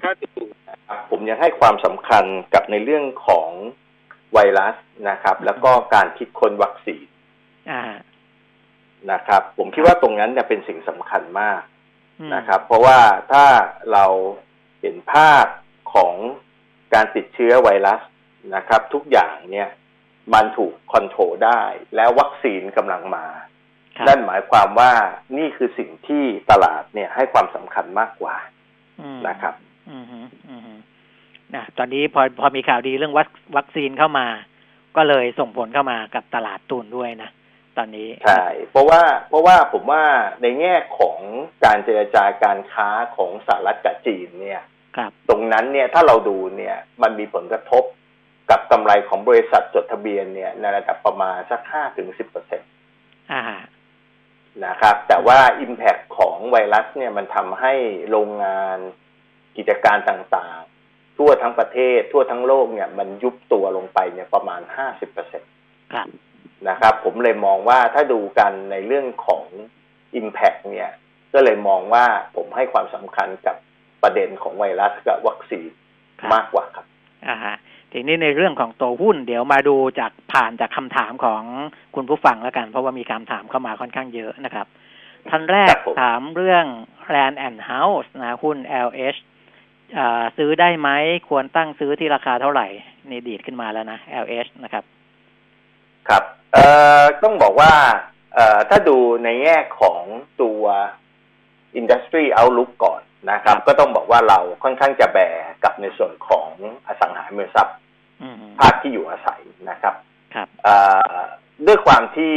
[0.01, 0.64] ถ้าดูนะครับ
[1.09, 2.23] ผมยังให้ความสำคัญ
[2.53, 3.49] กับในเรื่องของ
[4.33, 4.75] ไวรัส
[5.09, 7.05] นะครับ แล้วก็การคิดค้นวัคซีน
[7.71, 7.83] อ่า
[9.11, 11.61] นะครับ ผมคิดว่าตรงนั้นเนี่ยเป็นสิ่งสำคัญมาก
[12.19, 12.99] อืมนะครับ เพราะว่า
[13.31, 13.45] ถ้า
[13.91, 14.05] เรา
[14.81, 15.45] เห็นภาพ
[15.93, 16.13] ของ
[16.93, 18.01] การติดเชื้อไวรัส
[18.55, 19.69] นะครับ ทุกอย่างเนี่ย
[20.33, 21.61] มันถูกคอนโทรลได้
[21.95, 23.25] แล้ววัคซีนกำลังมา
[24.07, 24.91] นั่นหมายความว่า
[25.37, 28.35] นี่คือสิ่งที่ตลาดเนี่ยให้ความสำคัญมากกว่า
[29.27, 29.53] นะครับ
[29.89, 30.05] อืม
[30.49, 30.77] อืม
[31.55, 34.27] นะตอนนี้พอพอมีข่าวดีเรื่องวัควัคซีนเข้ามา
[34.95, 37.29] ก็เลยส่งผลเข้ามากับตลาดตุนด้วยนะ
[37.77, 40.03] ตอนนี้ใช่เพราะว่าเพราะว่าผมว่า
[40.41, 41.17] ในแง่ของ
[41.65, 44.61] การเจรจาการค้าของสหรัฐกับจีนเนี่ย
[44.97, 47.83] ครับตรงนั้นเนี่ยถ้าเราดูเนี่ยมันมีผลกระทบ
[48.49, 52.65] กับกำไรของบริษัทจดทะเบียนเนี่ยในระดับประมาณสักห้าถึงสิบเปอร์เซ็นต
[53.31, 53.41] อ่า
[54.65, 57.73] นะครับ แต่ว่า Impact ของไวรัสเนี่ยมันทำให้
[58.09, 58.77] โรงงาน
[59.57, 65.45] กิจการต่างๆ ทั่วทั้งประเทศ ทั่วทั้งโลกเนี่ย มันยุบตัวลงไปเนี่ยประมาณห้าสิบเปอร์เซ็นต
[65.93, 66.07] ครับ
[66.69, 69.43] นะครับ ผมเลยมองว่าถ้าดูกันในเรื่องของ
[70.19, 70.89] Impact เนี่ย
[71.33, 73.55] ก็เลยมองว่าผมให้ความสำคัญกับ
[74.03, 75.69] ประเด็นของไวรัสกับวัคซีน
[76.33, 76.85] มากกว่าครับ
[77.27, 77.55] อ่าฮะ
[77.91, 81.43] ทีนี้ในเรื่องของตัวหุ้น เดี๋ยวมาดูจากผ่านจากคำถามของ
[81.95, 84.67] คุณผู้ฟังแล้วกัน เพราะว่ามีคำถามเข้ามาค่อนข้างเยอะนะครับ
[85.29, 86.65] ท่านแรกถามเรื่อง
[87.13, 89.34] Land and House นะหุ้น LH อ่า
[90.37, 90.89] ซื้อได้ไหม
[91.29, 92.67] ควรตั้งซื้อที่ราคาเท่าไหร่
[93.09, 94.83] นี่ดีดขึ้นมาแล้วนะ LH นะครับ
[96.09, 96.23] ครับ
[96.53, 96.65] เอ่
[97.01, 97.71] อต้องบอกว่า
[98.35, 100.01] เอ่อถ้าดูในแง่ของ
[100.41, 100.61] ตัว
[101.79, 105.19] industry outlook ก่อนนะครับ ก็ต้องบอกว่าเราค่อนข้างจะแบ
[105.63, 106.47] กับในส่วนของ
[106.87, 107.77] อสังหาริมทรัพย์
[108.21, 109.95] อืมภาคที่อยู่อาศัยนะครับ
[110.35, 110.75] ครับเอ่
[111.13, 111.19] อ
[111.67, 112.35] ด้วยความที่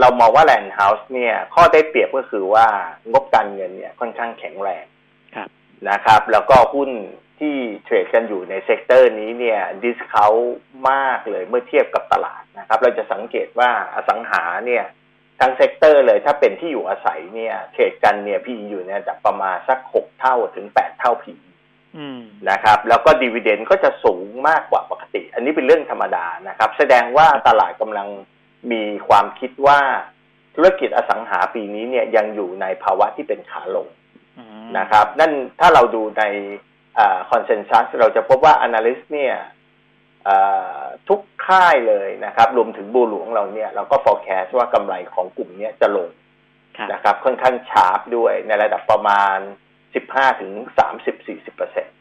[0.00, 2.66] เรามองว่า land house เนี่ย ข้อได้เปรียบก็คือว่า
[3.12, 4.91] งบการเงินเนี่ยค่อนข้างแข็งแรงครับ
[5.90, 6.90] นะครับ แล้วก็หุ้น
[7.40, 10.32] ที่trade กันอยู่ใน sector นี้เนี่ย discount
[10.90, 14.84] มากเลยเมื่อเทียบกับตลาดนะครับ เราจะสังเกตว่าอสังหาเนี่ย
[15.40, 21.34] ทั้ง sector เลยถ้าเป็นที่อยู่อาศัยเนี่ย trade กันเนี่ย PE อยู่เนี่ยจากประมาณสักหกเท่าถึงแปดเท่า PE
[21.96, 28.08] อืมนะครับ แล้วก็ dividend ก็จะสูงมากกว่าปกติ อันนี้เป็นเรื่องธรรมดานะครับ แสดงว่าตลาดกำลัง
[28.72, 29.80] มีความคิดว่า
[30.54, 34.01] ธุรกิจอสังหาปีนี้เนี่ยยังอยู่ในภาวะที่เป็นขาลงอืม
[34.78, 36.24] นะครับ นั่นถ้าเราดูใน
[37.30, 39.36] consensus เราจะพบว่า Analyst เนี่ย
[40.24, 40.36] เอ่
[40.78, 46.08] อทุกค่ายเลยนะครับ รวมถึงบัวหลวงเราเนี่ย เราก็ forecast ว่ากำไรของกลุ่มเนี้ยจะลง
[46.76, 49.38] ครับนะครับ ค่อนข้าง sharp ด้วยในระดับประมาณ
[49.88, 50.52] 15ถึง
[50.90, 51.96] 30 40เปอร์เซ็นต์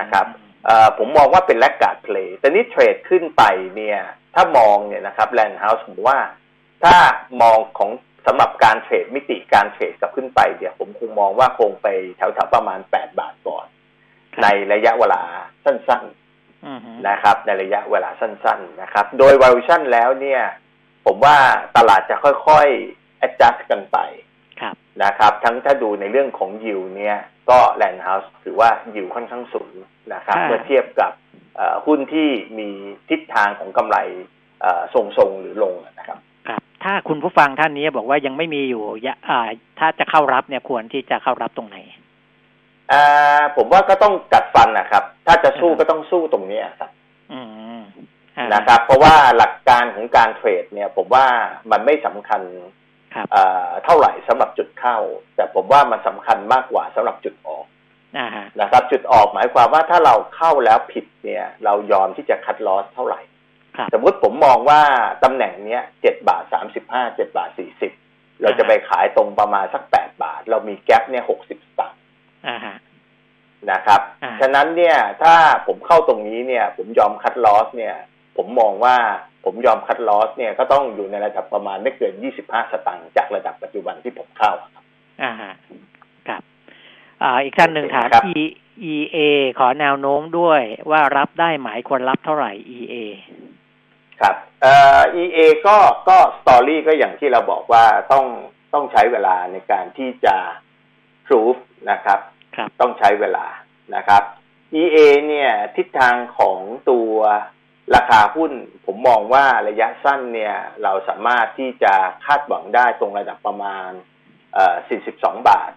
[0.00, 0.26] นะครับ
[0.64, 3.42] เอ่อผมมองว่าเป็น laggard play แต่นี่ trade ขึ้นไป
[3.76, 4.00] เนี่ย
[4.34, 6.18] ถ้ามองเนี่ยนะครับแลนด์เฮาส์ผมว่า
[6.84, 6.96] ถ้า
[7.42, 7.90] มองของ
[8.26, 13.66] สำหรับการเทรดมิติการเทรดกับขึ้นไปเดี๋ยวผมคงมองว่าคงไปแถวๆประมาณ8บาทก่อน
[14.42, 15.22] ในระยะเวลา
[15.64, 16.04] สั้น
[16.66, 20.42] อืมๆนะครับ ในระยะเวลาสั้น ๆ นะครับ โดย valuation แล้วเนี่ย
[21.06, 21.36] ผมว่า
[21.76, 23.98] ตลาดจะค่อยๆ adjust กันไป
[24.60, 27.18] ครับนะครับ ทั้งถ้าดูในเรื่องของ yield เนี่ย
[27.50, 29.72] ก็ land house ถือว่า yield ค่อนข้างสูง
[30.14, 31.12] นะครับค่ะเมื่อเทียบกับ
[31.56, 32.70] เอ่อหุ้นที่มี
[33.08, 33.96] ทิศทางของกำไร
[34.60, 36.18] เอ่อทรงๆหรือลงนะครับครับ
[36.84, 39.38] ถ้าคุณผู้ฟังท่านนี้บอกว่ายังไม่มีอยู่ยะอ่า
[39.78, 41.78] ถ้าจะเข้ารับเนี่ยควรที่จะเข้ารับตรงไหน
[42.92, 46.90] อ่าผมว่าก็ต้องกัดฟันนะครับ ถ้าจะสู้ก็ต้องสู้ตรงเนี้ยครับ
[47.32, 47.40] อื
[47.78, 47.80] ม
[48.36, 51.26] อ่านะครับ เพราะว่าหลักการของการเทรดเนี่ย ผมว่า
[51.70, 52.42] มันไม่สำคัญ
[53.14, 54.98] ครับเอ่อเท่าไหร่สำหรับจุดเข้า
[55.36, 57.66] แต่ผมว่ามันสำคัญมากกว่าสำหรับจุดออก
[58.18, 63.33] อ่าฮะนะครับ จุดออกหมายความว่าถ้าเราเข้าแล้วผิดเนี่ย เรายอมที่จะคัดลอสเท่าไหร่ครับ
[63.94, 64.80] สมมุติผมมองว่า
[65.24, 67.92] ตำแหน่งเนี้ยเจ็ดบาทสามสิบห้าเจ็ดบาทสี่สิบ
[68.42, 71.98] เราจะไปขายตรงประมาณสักแปดบาท เรามีแกลบเนี่ยหกสิบตังค์
[72.48, 72.76] อ่าฮะ
[73.70, 75.34] นะครับอ่าฉะนั้นเนี่ยถ้า
[75.66, 77.94] ผมเข้าตรงนี้เนี่ย ผมยอมคัดลอสเนี่ย
[78.36, 78.96] ผมมองว่า
[79.44, 84.84] ผมยอมคัดลอสเนี่ยก็ต้องอยู่ในระดับประมาณไม่เกินยี่สิบห้าสตางค์จากระดับปัจจุบันที่ผมเข้าอะครับ
[85.22, 85.52] อ่าฮะ
[86.28, 86.42] ครับ
[87.22, 88.44] อ่าอีกท่านหนึ่งถามครับ E
[88.94, 89.18] EA
[89.58, 92.94] ขอแนวโน้มด้วยว่ารับได้ไหมควรรับเท่าไหร่ EA
[94.20, 95.76] ครับเอ่อ EA ก็
[96.08, 98.26] ก็สตอรี่ก็อย่างที่เราบอกว่าต้อง
[98.74, 100.36] ต้องใช้เวลาในการที่จะ
[101.26, 101.56] proof
[101.90, 102.18] นะครับ
[102.56, 103.46] ครับ ต้องใช้เวลา
[103.94, 104.22] นะครับ
[104.82, 104.98] EA
[105.28, 106.60] เนี่ยทิศทางของ
[106.90, 107.14] ตัว
[107.94, 108.52] ราคาหุ้น
[108.86, 111.94] ผมมองว่าระยะสั้นเนี่ยเราสามารถที่จะ
[112.24, 113.90] คาดหวังได้ตรงระดับประมาณ
[114.54, 114.76] เอ่อ
[115.10, 115.70] 42 บาท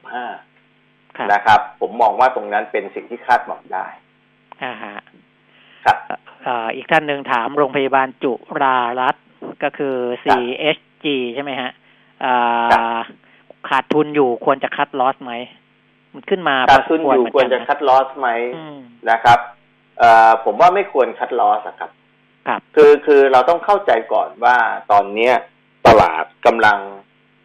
[0.00, 3.86] 75ครับนะครับ ผมมองว่าตรงนั้นเป็นสิ่งที่คาดหวังได้
[6.46, 8.32] อ่าฮะครับอ่าอีกท่านหนึ่งถามโรงพยาบาลจุ
[8.62, 9.24] รารัตน์
[9.62, 11.70] ก็คือ CHG ใช่ไหมฮะ
[12.24, 12.98] อ่า
[13.68, 15.32] ขาดทุนอยู่ควรจะคัดลอสไหม
[16.12, 18.78] มันขึ้นมาขาดทุนอยู่พสมควรจะเหมืนคักันดลอสไหมอืม
[19.10, 19.38] นะครับ
[19.98, 21.90] เอ่อผมว่าไม่ควรคัดลอสอะครับ
[22.48, 24.56] ครับ คือคือเราต้องเข้าใจก่อนว่า
[24.92, 25.34] ตอนเนี้ย
[25.86, 26.78] ตลาดกำลัง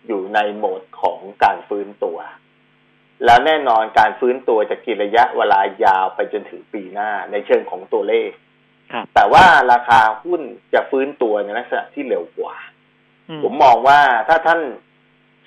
[0.07, 2.17] อยู่ในโหมดของการฟื้นตัว
[3.25, 8.53] แล้วแน่นอนการฟื้นตัวจะกินระยะเวลายาวไปจนถึงปีหน้าในเชิงของตัวเลขครับ
[9.15, 10.41] แต่ว่าราคาหุ้น
[10.73, 12.55] จะฟื้นตัวในลักษณะที่เร็วกว่า
[13.29, 14.59] อืผมมองว่าถ้าท่าน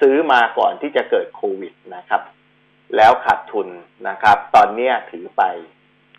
[0.00, 2.22] ซื้อมาก่อนที่จะเกิดโควิดนะครับ
[2.96, 3.68] แล้วขาดทุน
[4.08, 5.42] นะครับ ตอนเนี้ยถือไป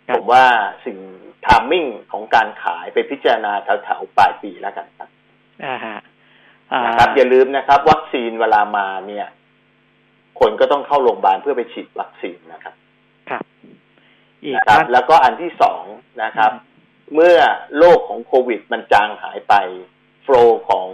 [0.08, 0.44] ครับผมว่า
[0.84, 0.98] สิ่ง
[1.46, 5.08] ทามมิ่งของการขายไปพิจารณาแถวๆปลายปีแล้วกันครับ
[5.64, 5.98] อ่าฮะ
[6.72, 9.26] อ่านะครับอย่าลืมนะครับ วัคซีนเวลามาเนี่ย
[10.40, 12.74] คนก็ต้องเข้าโรงพยาบาลเพื่อไปฉีดวัคซีนนะครับ
[13.30, 13.42] ครับ
[14.42, 15.82] อีกนะครับท่านแล้วก็อันที่สอง
[16.22, 16.52] นะครับ
[17.14, 17.38] เมื่อ
[17.78, 19.54] โรคของโควิด มันจางหายไป
[20.22, 20.36] โฟล
[20.68, 20.88] ของ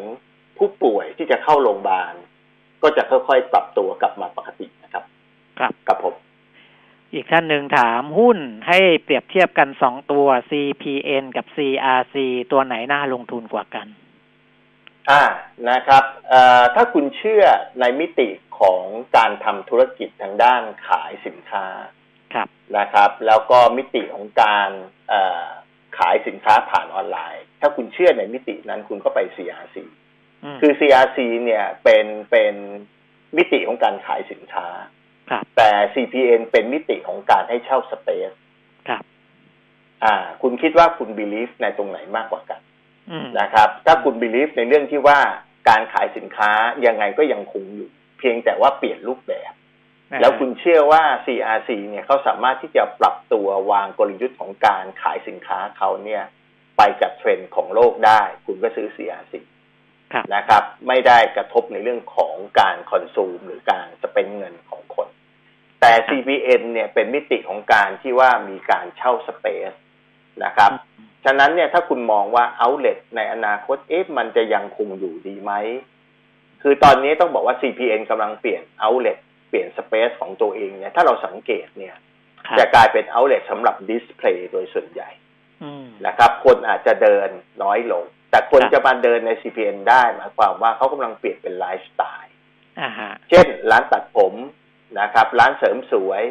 [0.59, 2.15] ผู้ป่วยที่จะเข้าโรงพยาบาล
[2.83, 5.05] ก็จะค่อยๆ ปรับตัวกลับมาปกตินะครับ
[5.59, 6.15] ครับกับผม
[7.13, 8.39] อีกท่านหนึ่งถามหุ้น
[8.69, 12.17] ให้เปรียบเทียบกันสองตัว CPN กับ CRC
[12.53, 13.87] ตัวไหนน่าลงทุนกว่ากัน
[15.11, 15.23] อ่า
[15.71, 17.45] นะครับเอ่อถ้าคุณเชื่อ
[17.81, 18.83] ในมิติของ
[19.17, 21.67] การทำธุรกิจทางด้านขายสินค้า
[22.35, 22.49] ครับ
[22.79, 24.71] นะครับ แล้วก็มิติของการ
[25.09, 25.47] เอ่อ
[25.99, 29.77] ขายสินค้าผ่านออนไลน์ ถ้าคุณเชื่อในมิตินั้นคุณก็ไป CRC
[30.45, 32.55] อืมคือ CRC เนี่ยเป็นเป็น
[33.37, 34.67] มิติของการขายสินค้า
[35.31, 38.31] ครับแต่ CPN เป็นมิติของการให้เช่าสเปซ
[38.89, 39.03] ครับ
[40.05, 42.61] อ่า คุณคิดว่าคุณ believe ในตรงไหนมากกว่ากัน
[43.11, 45.19] อืมนะครับ ถ้าคุณ believe ในเรื่องที่ว่า
[45.69, 46.51] การขายสินค้า
[46.87, 47.89] ยังไงก็ยังคงอยู่
[48.19, 49.53] เพียงแต่ว่าเปลี่ยนรูปแบบ
[50.21, 56.23] แล้วคุณเชื่อว่า CRC เนี่ยเขาสามารถที่จะปรับตัววางกลยุทธ์ของการขายสินค้าเขาเนี่ย
[56.77, 59.35] ไปกับเทรนด์ของโลกได้ คุณก็ซื้อ CRC
[60.13, 65.09] ครับนะครับ ไม่ได้กระทบในเรื่องของการคอนซูมหรือการสเปนเงินของคน
[65.81, 69.73] แต่ CPN เนี่ยเป็นมิติของการที่ว่ามีการเช่าสเปซ
[70.45, 70.71] นะครับ
[71.25, 75.53] ฉะนั้นเนี่ยถ้าคุณมองว่า outlet ในอนาคตเอ๊ะมันจะยังคงอยู่ดีไหม
[76.63, 81.95] คือตอนนี้ต้องบอกว่า CPN กำลังเปลี่ยน outlet เปลี่ยนสเปซของตัวเองเนี่ยถ้าเราสังเกตเนี่ย
[82.47, 85.11] ครับจะกลายเป็น outlet สำหรับ display โดยส่วนใหญ่
[85.63, 87.29] อืมนะครับ คนอาจจะเดิน
[87.63, 92.35] น้อยลง แต่คนครับจะมาเดินใน CPN ได้หมายความว่าเขากำลังเปลี่ยนเป็นไลฟ์สไตล์
[92.81, 94.35] อ่าฮะเช่น ร้านตัดผม
[95.01, 96.23] นะครับ ร้านเสริมสวย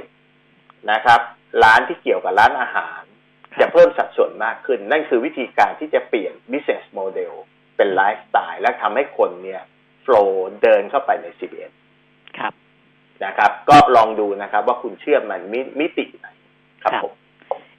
[0.92, 1.22] นะครับ
[1.64, 3.02] ร้านที่เกี่ยวกับร้านอาหาร
[3.54, 7.34] ครับจะเพิ่มสัดส่วนมากขึ้น นั่นคือวิธีการที่จะเปลี่ยน business model
[7.78, 9.62] เป็นไลฟ์สไตล์และทำให้คนเนี่ย
[10.06, 10.32] flow
[10.64, 11.72] เดินเข้าไปใน CPN
[12.38, 12.54] ครับ
[13.26, 16.28] นะครับ ก็ลองดูนะครับ ว่าคุณเชื่อมันมิมิติไหน
[16.84, 17.14] ครับครับผม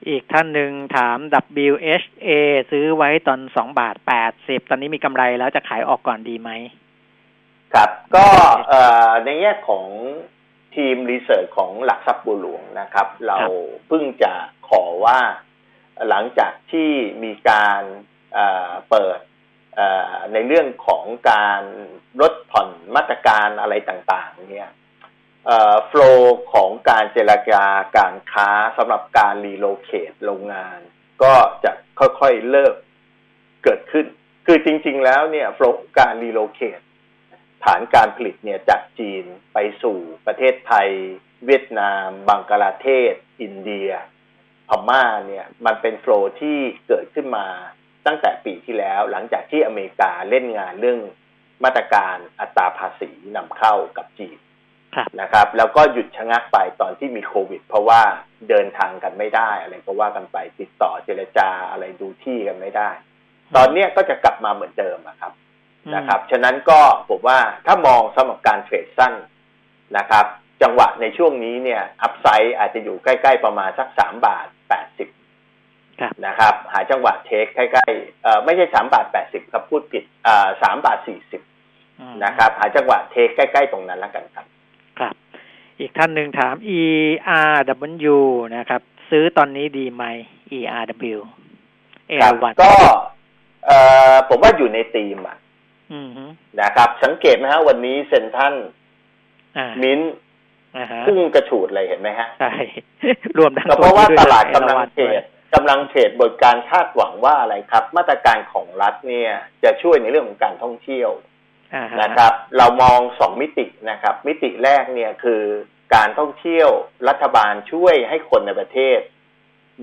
[0.09, 1.19] อีกท่านหนึ่งถาม
[1.71, 2.29] WHA
[2.71, 6.51] ซื้อไว้ตอนสองบาทแปดสิบตอนนี้มีกำไรแล้วจะขายออกก่อนดีไหม
[7.75, 8.27] ครับ ก็
[8.69, 9.87] เอ่อในแง่ของ
[10.75, 13.37] ทีมรีเสิร์ชของหลักทรัพย์บัวหลวงนะครับ เรา
[13.89, 14.33] เพิ่งจะ
[14.69, 15.19] ขอว่า
[16.09, 16.91] หลังจากที่
[17.25, 17.83] มีการ
[18.35, 19.19] เอ่อเปิด
[19.75, 21.63] เอ่อในเรื่องของการ
[22.21, 24.71] ลดผ่อนมาตรการอะไรต่าง ๆ เนี่ย
[25.87, 27.65] flow ของการเจรจา
[27.97, 30.79] การค้าสำหรับการ relocate โรงงาน
[31.23, 31.35] ก็
[31.65, 32.75] จะค่อยๆเริ่ม
[33.65, 34.07] เกิดขึ้น
[34.47, 36.81] คือจริง ๆ แล้วเนี่ย flow การ relocate
[37.65, 39.25] ฐานการผลิตเนี่ยจากจีน
[39.55, 40.89] ไปสู่ประเทศไทย
[41.47, 43.91] เวียดนาม บังกลาเทศ อินเดีย
[44.69, 47.47] พม่าเนี่ยมันเป็น flow ที่เกิดขึ้นมา
[48.07, 51.01] ตั้งแต่ปีที่แล้วหลังจากที่อเมริกาเล่นงานเรื่อง
[51.65, 54.39] มาตรการอัตราภาษีนำเข้ากับจีน
[55.21, 58.01] นะครับ แล้วก็หยุดชะงักไปตอนที่มีโควิด เพราะว่า
[58.49, 62.91] เดินทางกันไม่ได้ อะไรก็ว่ากันไปติดต่อเจรจาอะไรดูที่กันไม่ได้
[63.57, 65.33] ตอนเนี้ยก็จะกลับมาเหมือนเดิมอะครับ
[65.95, 69.15] นะครับ ฉะนั้นก็ผมว่าถ้ามองสำหรับการเทรดสั้น
[69.99, 70.27] นะครับ
[70.63, 75.09] จังหวะในช่วงนี้เนี่ย อัพไซด์อาจจะอยู่ใกล้ๆประมาณสักสามบาทแปดสิบ
[76.01, 81.43] ครับนะครับ หาจังหวะเทคใกล้ๆเอ่อไม่ใช่สามบาทแปดสิบครับพูดผิดเอ่อสามบาทสี่สิบ
[82.01, 84.54] อืมนะครับ หาจังหวะเทคใกล้ๆตรงนั้นแล้วกันครับครับ
[85.81, 88.17] อีกท่านหนึ่งถาม ERW
[88.57, 90.05] นะครับ ซื้อตอนนี้ดีไหม
[90.59, 91.19] ERW
[92.23, 92.73] ครับ A1 ก็
[93.67, 93.79] เอ่
[94.13, 95.37] อผมว่าอยู่ในธีมอะ
[95.93, 96.25] อืมฮึ
[96.61, 98.55] นะครับ สังเกตไหมฮะวันนี้เซ็นทรัน
[99.59, 100.13] อ่ามิ้นท์
[100.77, 102.53] อ่าฮะพุ่งกระฉูดเลยเห็นไหมฮะใช่
[103.39, 105.23] รวมทั้งก็เพราะว่านี้ตด้วยลาดกำลัง A1 เทรด
[105.55, 109.31] กำลัง trade บนการคาดหวังว่าอะไรครับ มาตรการของรัฐเนี่ย
[109.65, 111.33] จะช่วยในเรื่องของการท่องเที่ยวอ่าฮะ
[112.03, 115.43] นะครับ เรามองสองมิตินะครับ มิติแรกเนี่ยคือ
[115.95, 116.69] การท่องเที่ยว
[117.09, 118.99] รัฐบาลช่วยให้คนในประเทศ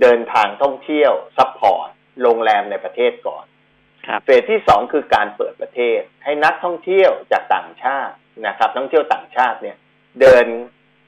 [0.01, 1.87] เดินทางท่องเที่ยว support
[2.21, 3.45] โรงแรมในประเทศก่อน
[4.07, 8.15] ครับ phase ที่สองคือการเปิดประเทศ ให้นักท่องเที่ยวจากต่างชาติ
[8.47, 9.77] นะครับนักท่องเที่ยวต่างชาติเนี่ย
[10.21, 10.45] เดิน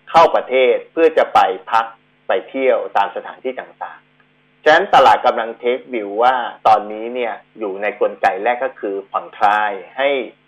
[0.10, 1.40] เข้าประเทศเพื่อจะไป
[1.72, 1.86] พัก
[2.28, 6.36] ไปเที่ยวตามสถานที่ต่างๆ ฉะนั้นตลาดกำลัง take view ว่า
[6.68, 10.43] ตอนนี้เนี่ยอยู่ในกลไกแรกก็คือผ่อนคลายให้เอ่อ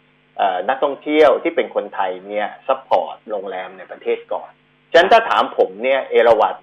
[0.69, 4.51] นักท่องเที่ยวที่เป็นคนไทยเนี่ย support โรงแรมในประเทศก่อน
[4.91, 6.57] ฉะนั้นถ้าถามผมเนี่ยเอราวัน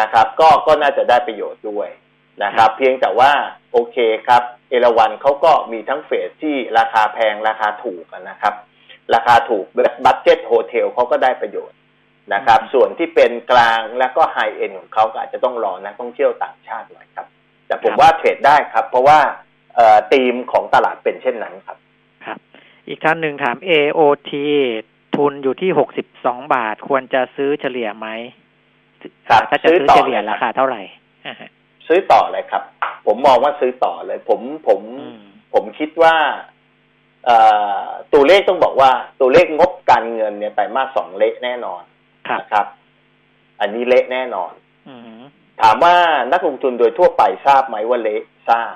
[0.00, 1.88] นะครับ ก็ก็น่าจะได้ประโยชน์ด้วย
[2.44, 3.32] นะครับ เพียงแต่ว่า
[3.72, 3.96] โอเค
[4.26, 8.54] ครับ เอราวันเขาก็มีทั้ง phase ที่ราคาแพงราคาถูกนะครับ
[9.14, 9.64] ราคาถูก
[10.04, 11.78] budget hotel เขาก็ได้ประโยชน์
[12.34, 17.26] นะครับ ส่วนที่เป็นกลางและก็ high-end ของเขาก็อาจจะต้องรอนักท่องเที่ยวต่างชาติหน่อยครับ
[17.66, 19.18] แต่ผมว่า trade ได้ครับ เพราะว่า
[20.12, 21.87] ธีมของตลาดเป็นเช่นนั้นครับครับ
[22.88, 24.32] อีกท่านหนึ่งถาม AOT
[25.16, 28.06] ทุนอยู่ที่หกสิบสองบาท ควรจะซื้อเฉลี่ยไหม
[29.28, 30.82] ครับถ้าจะซื้อเฉลี่ยราคาเท่าไหร่
[31.88, 32.62] ซื้อต่อเลยครับ
[33.06, 34.80] ผมมองว่าซื้อต่อเลย ผมผม
[35.54, 36.14] ผมคิดว่า
[38.12, 41.82] ตัวเลขต้องบอกว่า ตัวเลขงบการเงินเนี่ยไตรมาสสองเละแน่นอน
[42.40, 42.66] นะครับ
[43.60, 44.52] อันนี้เละแน่นอน
[45.62, 45.94] ถามว่า
[46.32, 48.74] นักลงทุนโดยทั่วไปทราบไหมว่าเละทราบ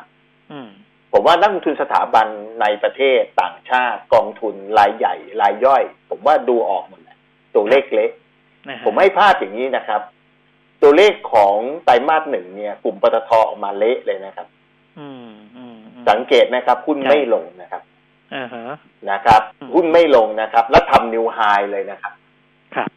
[1.12, 2.26] ผมว่านักลงทุนสถาบัน
[2.60, 7.16] ในประเทศต่างชาติกองทุนรายใหญ่ รายย่อย ผมว่าดูออกหมดแหละ
[7.54, 8.10] ตัวเลขเละ
[8.84, 10.00] ผมให้ภาพอย่างนี้นะครับ
[10.82, 14.46] ตัวเลขของไตรมาสหนึ่งเนี่ย กลุ่มปตทออกมาเละเลยนะครับ
[16.08, 17.82] สังเกตนะครับหุ้นไม่ลงนะครับ
[19.10, 19.42] นะครับ
[19.74, 21.38] หุ้นไม่ลงนะครับ แล้วทำนิวไฮ
[21.72, 22.12] เลยนะครับ
[22.74, 22.88] ครับ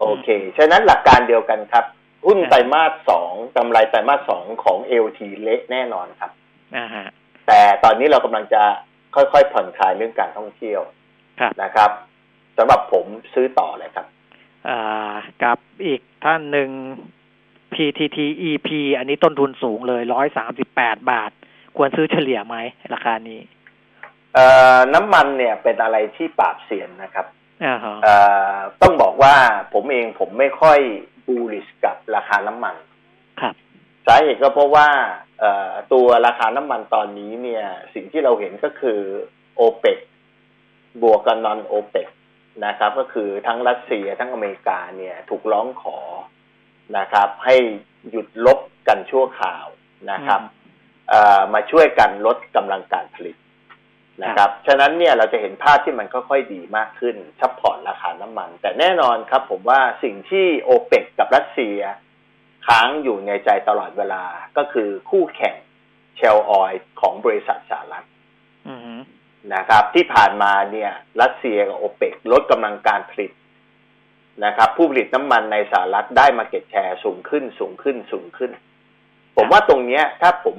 [0.00, 1.84] โอเค ฉะนั้นหลักการเดียวกันครับ
[2.26, 6.30] หุ้นไตรมาสสองกำไรไตรมาสสองของเอลทีเละแน่นอนครับ
[7.46, 8.62] แต่ตอนนี้เรากำลังจะ
[9.14, 10.80] ค่อยๆผ่อนคลายเรื่องการท่องเที่ยว
[11.62, 11.90] นะครับ
[12.58, 13.04] สำหรับผม
[13.34, 14.06] ซื้อต่อเลยครับ
[14.68, 16.70] อ่ากับอีกท่านหนึ่ง
[17.74, 18.18] PTT
[18.50, 21.30] EP อันนี้ต้นทุนสูงเลยร้อยสามสิบแปดบาท
[21.76, 22.56] ควรซื้อเฉลี่ยไหม
[22.94, 23.40] ราคานี้
[24.34, 24.46] เอ่
[24.76, 27.26] อน้ำมันเนี่ยเป็นอะไรที่ปราบเสียนนะครับ
[27.64, 28.16] อ่าเอ่
[28.52, 29.34] อต้องบอกว่า
[29.74, 30.78] ผมเองผมไม่ค่อย
[31.26, 32.76] บูลิสกับราคาน้ำมัน
[33.40, 33.54] ครับ
[34.06, 34.88] สาเหตุก็เพราะว่า
[35.92, 37.64] ตัวราคาน้ำมันตอนนี้เนี่ย
[37.94, 39.00] สิ่งที่เราเห็นก็คือ
[39.56, 39.98] โอเปก
[41.02, 42.08] บวกกับ non โอเปก
[42.66, 45.98] นะครับ ก็คือทั้งรัสเซียทั้งอเมริกาเนี่ย ถูกร้องขอ
[46.98, 47.56] นะครับ ให้
[48.10, 48.58] หยุดรบ
[48.88, 49.66] กันชั่วคราว
[50.10, 50.40] นะครับ
[51.54, 53.36] มาช่วยกันลดกำลังการผลิต
[54.22, 61.78] นะครับ ฉะนั้นเนี่ยเราจะเห็นภาพที่มันค่อยๆดีมากขึ้น support ราคาน้ำมัน แต่แน่นอนครับผมว่าสิ่งที่โอเปกกับรัสเซีย
[62.66, 64.22] ค้างอยู่ในใจตลอดเวลา
[64.56, 65.56] ก็คือคู่แข่ง
[66.16, 68.06] เชลออยของบริษัทสหรัฐ
[69.54, 70.90] นะครับ ที่ผ่านมาเนี่ย
[71.20, 73.32] รัสเซียกับโอเปกลดกำลังการผลิต
[74.44, 78.50] นะครับ ผู้ผลิตน้ำมันในสหรัฐได้มาเก็ตแชร์สูงขึ้นสูงขึ้นสูงขึ้น
[79.36, 80.56] ผมว่าตรงเนี้ยถ้าผม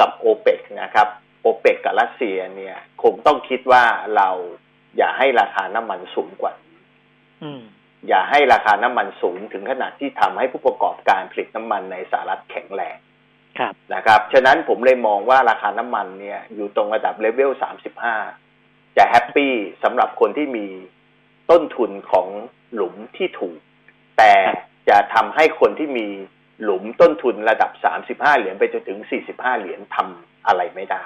[0.00, 1.08] กับโอเปกนะครับ
[1.42, 3.84] โอเปกกับรัสเซียเนี่ย คงต้องคิดว่า
[4.16, 4.28] เรา
[4.96, 6.52] อย่าให้ราคาน้ำมันสูงกว่า
[7.42, 7.44] อ
[8.12, 12.96] ย่าให้ราคาน้ำมันสูงถึงขนาดที่ทำให้ผู้ประกอบการผลิตน้ำมันในสหรัฐแข็งแรง
[13.94, 18.16] นะครับ ฉะนั้นผมเลยมองว่าราคาน้ำมันเนี่ย อยู่ตรงระดับเลเวลสามสิบห้า
[18.96, 19.52] จะ happy
[19.84, 20.66] สำหรับคนที่มี
[21.50, 22.28] ต้นทุนของ
[22.74, 23.58] หลุมที่ถูก
[24.18, 24.34] แต่
[24.88, 26.06] จะทำให้คนที่มี
[26.62, 31.04] หลุมต้นทุนระดับสามสิบห้าเหรียญไปจนถึงสี่สิบห้าเหรียญทำอะไรไม่ได้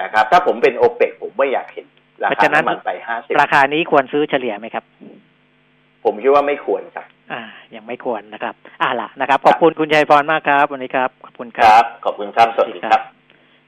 [0.00, 1.86] นะครับ ถ้าผมเป็นโอเปกผมไม่อยากเห็น
[2.24, 4.84] ราคาน้ำมันไปห้าสิบราคานี้ควรซื้อเฉลี่ยไหมครับ
[6.04, 7.42] ผมคิดว่าไม่ควรครับ อ่า
[7.74, 13.00] ยังไม่ควรนะครับ อ่าล่ะนะครับ ขอบคุณคุณชัยพรมากครับ วันนี้ครับ ขอบคุณครับ ขอบคุณครับ สวัสดีครับ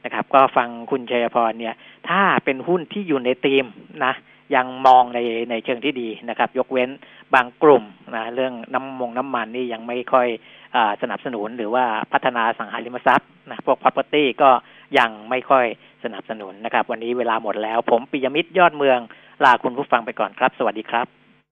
[0.05, 1.75] นะครับ ก็ฟังคุณชัยพรเนี่ย
[2.09, 3.67] ถ้าเป็นหุ้นที่อยู่ในธีม
[4.05, 4.15] นะ
[4.55, 5.19] ยังมองใน
[5.51, 6.91] ในเชิงที่ดีนะครับ ยกเว้น
[7.35, 7.85] บางกลุ่ม
[8.17, 10.29] นะเรื่องน้ำมงน้ำมันนี่ยังไม่ค่อย
[10.75, 14.51] อสนับสนุนหรือว่าพัฒนาสังหาริมทรัพย์นะพวก property ก็
[14.99, 15.67] ยังไม่ค่อย
[16.05, 18.99] สนับสนุนนะครับ วันนี้เวลาหมดแล้ว ผมปิยมิตรยอดเมือง
[19.45, 21.22] ลาคุณผู้ฟังไปก่อนครับ สวัสดีครับ